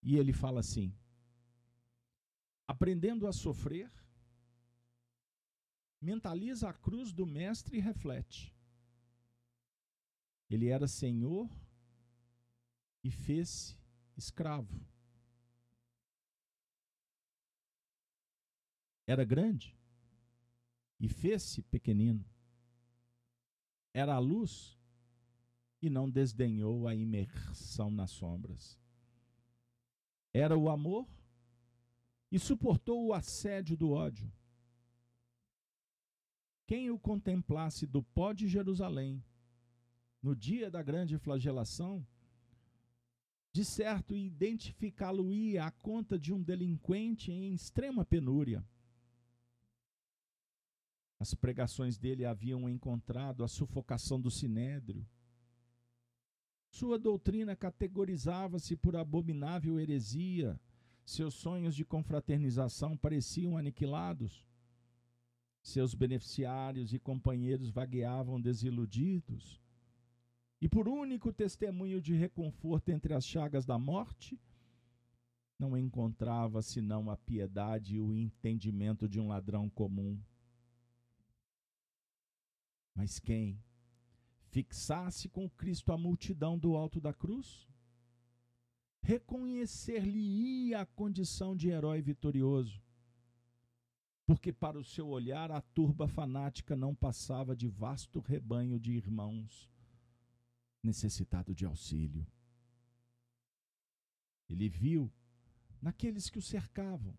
[0.03, 0.95] E ele fala assim:
[2.73, 3.93] aprendendo a sofrer,
[6.01, 8.51] mentaliza a cruz do Mestre e reflete.
[10.49, 11.51] Ele era senhor
[13.05, 13.77] e fez-se
[14.17, 14.81] escravo.
[19.07, 19.77] Era grande
[20.99, 22.25] e fez-se pequenino.
[23.93, 24.79] Era a luz
[25.83, 28.81] e não desdenhou a imersão nas sombras.
[30.33, 31.07] Era o amor
[32.33, 34.33] e suportou o assédio do ódio.
[36.67, 39.23] Quem o contemplasse do pó de Jerusalém,
[40.23, 42.07] no dia da grande flagelação,
[43.53, 48.65] de certo identificá-lo-ia à conta de um delinquente em extrema penúria.
[51.21, 55.07] As pregações dele haviam encontrado a sufocação do sinédrio.
[56.71, 60.59] Sua doutrina categorizava-se por abominável heresia,
[61.13, 64.47] seus sonhos de confraternização pareciam aniquilados.
[65.63, 69.61] Seus beneficiários e companheiros vagueavam desiludidos.
[70.61, 74.41] E por único testemunho de reconforto entre as chagas da morte,
[75.59, 80.21] não encontrava senão a piedade e o entendimento de um ladrão comum.
[82.95, 83.63] Mas quem
[84.51, 87.69] fixasse com Cristo a multidão do alto da cruz,
[89.03, 92.81] reconhecer-lhe-ia a condição de herói vitorioso.
[94.25, 99.69] Porque para o seu olhar a turba fanática não passava de vasto rebanho de irmãos
[100.83, 102.27] necessitado de auxílio.
[104.49, 105.13] Ele viu
[105.81, 107.17] naqueles que o cercavam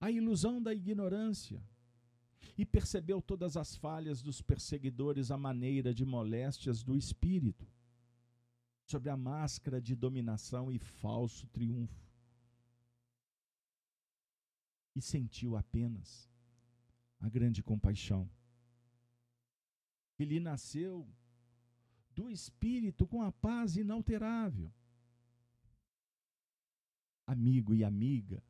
[0.00, 1.62] a ilusão da ignorância
[2.56, 7.66] e percebeu todas as falhas dos perseguidores à maneira de moléstias do espírito
[8.84, 12.10] sobre a máscara de dominação e falso triunfo.
[14.94, 16.30] E sentiu apenas
[17.18, 18.28] a grande compaixão.
[20.18, 21.08] Ele nasceu
[22.14, 24.70] do Espírito com a paz inalterável.
[27.26, 28.42] Amigo e amiga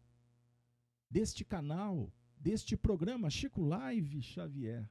[1.09, 4.91] deste canal, deste programa Chico Live Xavier,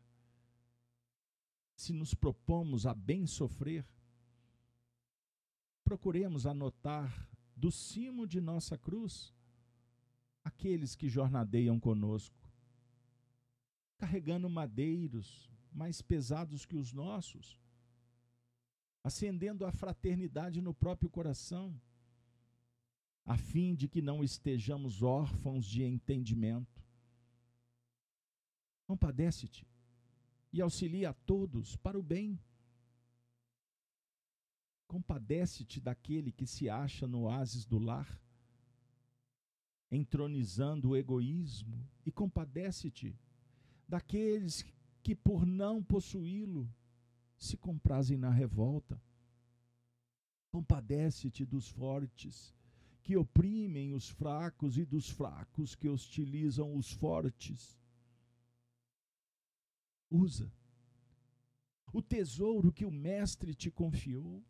[1.76, 3.84] se nos propomos a bem sofrer,
[5.92, 9.36] procuremos anotar do cimo de nossa cruz
[10.42, 12.50] aqueles que jornadeiam conosco,
[13.98, 17.60] carregando madeiros mais pesados que os nossos,
[19.04, 21.78] acendendo a fraternidade no próprio coração,
[23.26, 26.82] a fim de que não estejamos órfãos de entendimento.
[28.88, 29.68] Compadece-te
[30.54, 32.40] e auxilia a todos para o bem.
[34.92, 38.22] Compadece-te daquele que se acha no oásis do lar,
[39.90, 43.18] entronizando o egoísmo, e compadece-te
[43.88, 44.66] daqueles
[45.02, 46.70] que, por não possuí-lo,
[47.38, 49.02] se comprazem na revolta.
[50.52, 52.54] Compadece-te dos fortes,
[53.02, 57.80] que oprimem os fracos, e dos fracos que hostilizam os fortes.
[60.10, 60.52] Usa
[61.94, 64.44] o tesouro que o Mestre te confiou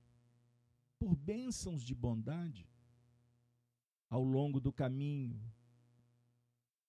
[1.02, 2.70] por bênçãos de bondade
[4.08, 5.42] ao longo do caminho,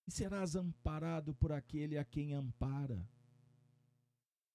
[0.05, 3.09] e serás amparado por aquele a quem ampara,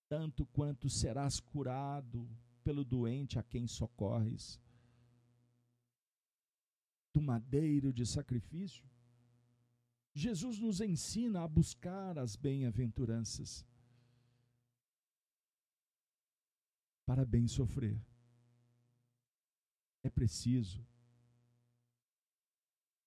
[0.09, 2.31] tanto quanto serás curado
[2.63, 4.61] pelo doente a quem socorres.
[7.13, 8.89] Do madeiro de sacrifício,
[10.15, 13.67] Jesus nos ensina a buscar as bem-aventuranças
[17.05, 18.08] para bem sofrer.
[20.09, 20.83] É preciso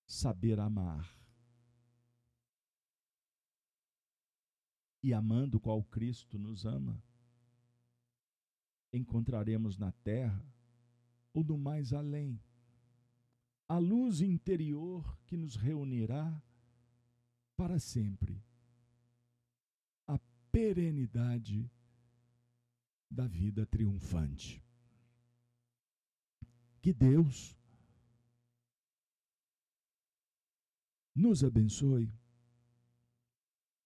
[0.05, 1.19] saber amar.
[5.01, 7.03] E amando qual Cristo nos ama,
[8.93, 10.45] encontraremos na terra
[11.33, 12.39] ou no mais além
[13.67, 16.39] a luz interior que nos reunirá
[17.57, 18.39] para sempre.
[20.05, 20.19] A
[20.51, 21.67] perenidade
[23.09, 24.63] da vida triunfante.
[26.81, 27.55] Que Deus
[31.15, 32.11] nos abençoe.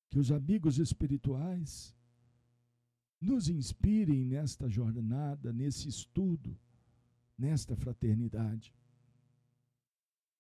[0.10, 1.94] Que os amigos espirituais
[3.20, 6.58] nos inspirem nesta jornada, nesse estudo,
[7.38, 8.74] nesta fraternidade.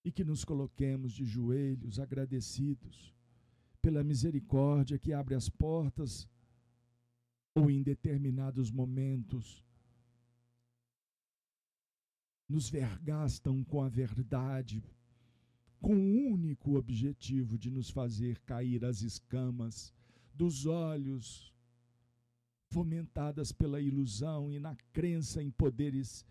[0.04, 3.14] E que nos coloquemos de joelhos agradecidos
[3.82, 6.28] pela misericórdia que abre as portas
[7.54, 9.66] ou em determinados momentos
[12.48, 14.84] nos vergastam com a verdade
[15.86, 19.94] com o único objetivo de nos fazer cair as escamas
[20.34, 21.54] dos olhos,
[22.72, 26.26] fomentadas pela ilusão e na crença em poderes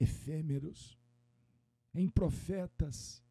[0.00, 0.98] efêmeros,
[1.94, 3.22] em profetas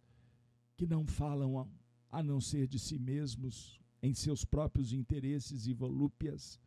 [0.77, 1.67] que não falam
[2.11, 6.59] a, não ser de si mesmos, em seus próprios interesses e volúpias.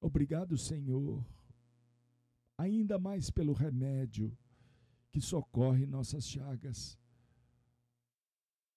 [0.00, 1.24] Obrigado, Senhor,
[2.58, 4.36] ainda mais pelo remédio
[5.10, 6.98] que socorre nossas chagas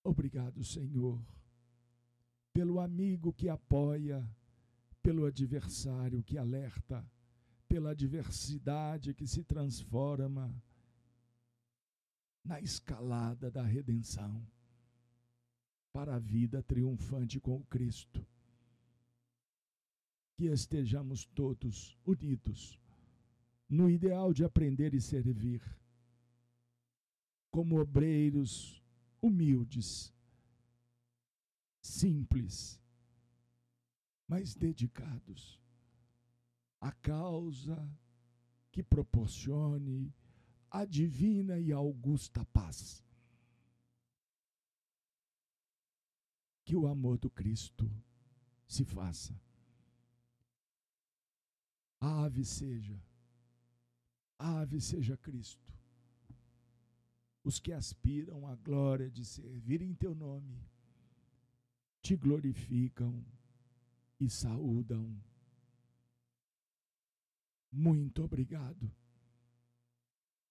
[0.04, 1.24] Obrigado, Senhor,
[2.52, 4.28] pelo amigo que apoia,
[5.02, 7.06] pelo adversário que alerta,
[7.68, 10.54] pela adversidade que se transforma
[12.44, 14.44] na escalada da redenção
[15.94, 18.26] para a vida triunfante com o Cristo.
[20.36, 22.81] Que estejamos todos unidos
[23.72, 25.64] no ideal de aprender e servir,
[27.50, 28.84] como obreiros
[29.22, 30.14] humildes,
[31.82, 32.78] simples,
[34.28, 35.58] mas dedicados
[36.82, 37.90] à causa
[38.74, 40.14] que proporcione
[40.70, 43.02] a divina e augusta paz.
[46.66, 47.90] Que o amor do Cristo
[48.68, 49.34] se faça.
[52.02, 53.02] Ave seja,
[54.42, 55.72] ave seja Cristo
[57.44, 60.64] os que aspiram à glória de servir em teu nome,
[62.02, 63.26] te glorificam
[64.20, 65.20] e saúdam.
[67.72, 68.92] Muito obrigado.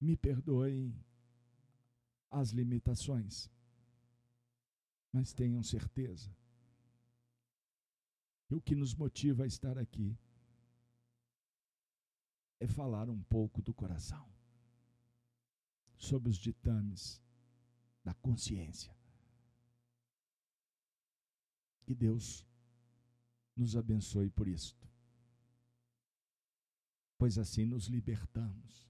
[0.01, 0.95] Me perdoem
[2.31, 3.51] as limitações,
[5.13, 6.35] mas tenham certeza
[8.49, 10.19] o que nos motiva a estar aqui
[12.61, 14.31] é falar um pouco do coração
[15.97, 17.21] sobre os ditames
[18.05, 18.95] da consciência.
[21.85, 22.47] Que Deus
[23.57, 24.89] nos abençoe por isto.
[27.19, 28.89] Pois assim nos libertamos.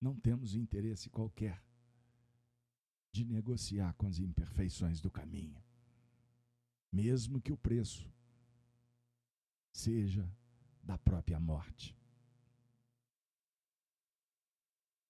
[0.00, 1.62] Não temos interesse qualquer
[3.12, 5.62] de negociar com as imperfeições do caminho,
[6.90, 8.10] mesmo que o preço
[9.72, 10.28] seja
[10.82, 11.96] da própria morte,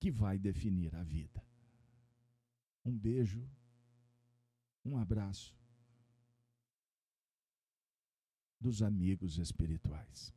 [0.00, 1.44] que vai definir a vida.
[2.84, 3.46] Um beijo,
[4.82, 5.54] um abraço
[8.58, 10.34] dos amigos espirituais.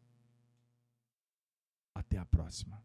[1.96, 2.84] Até a próxima.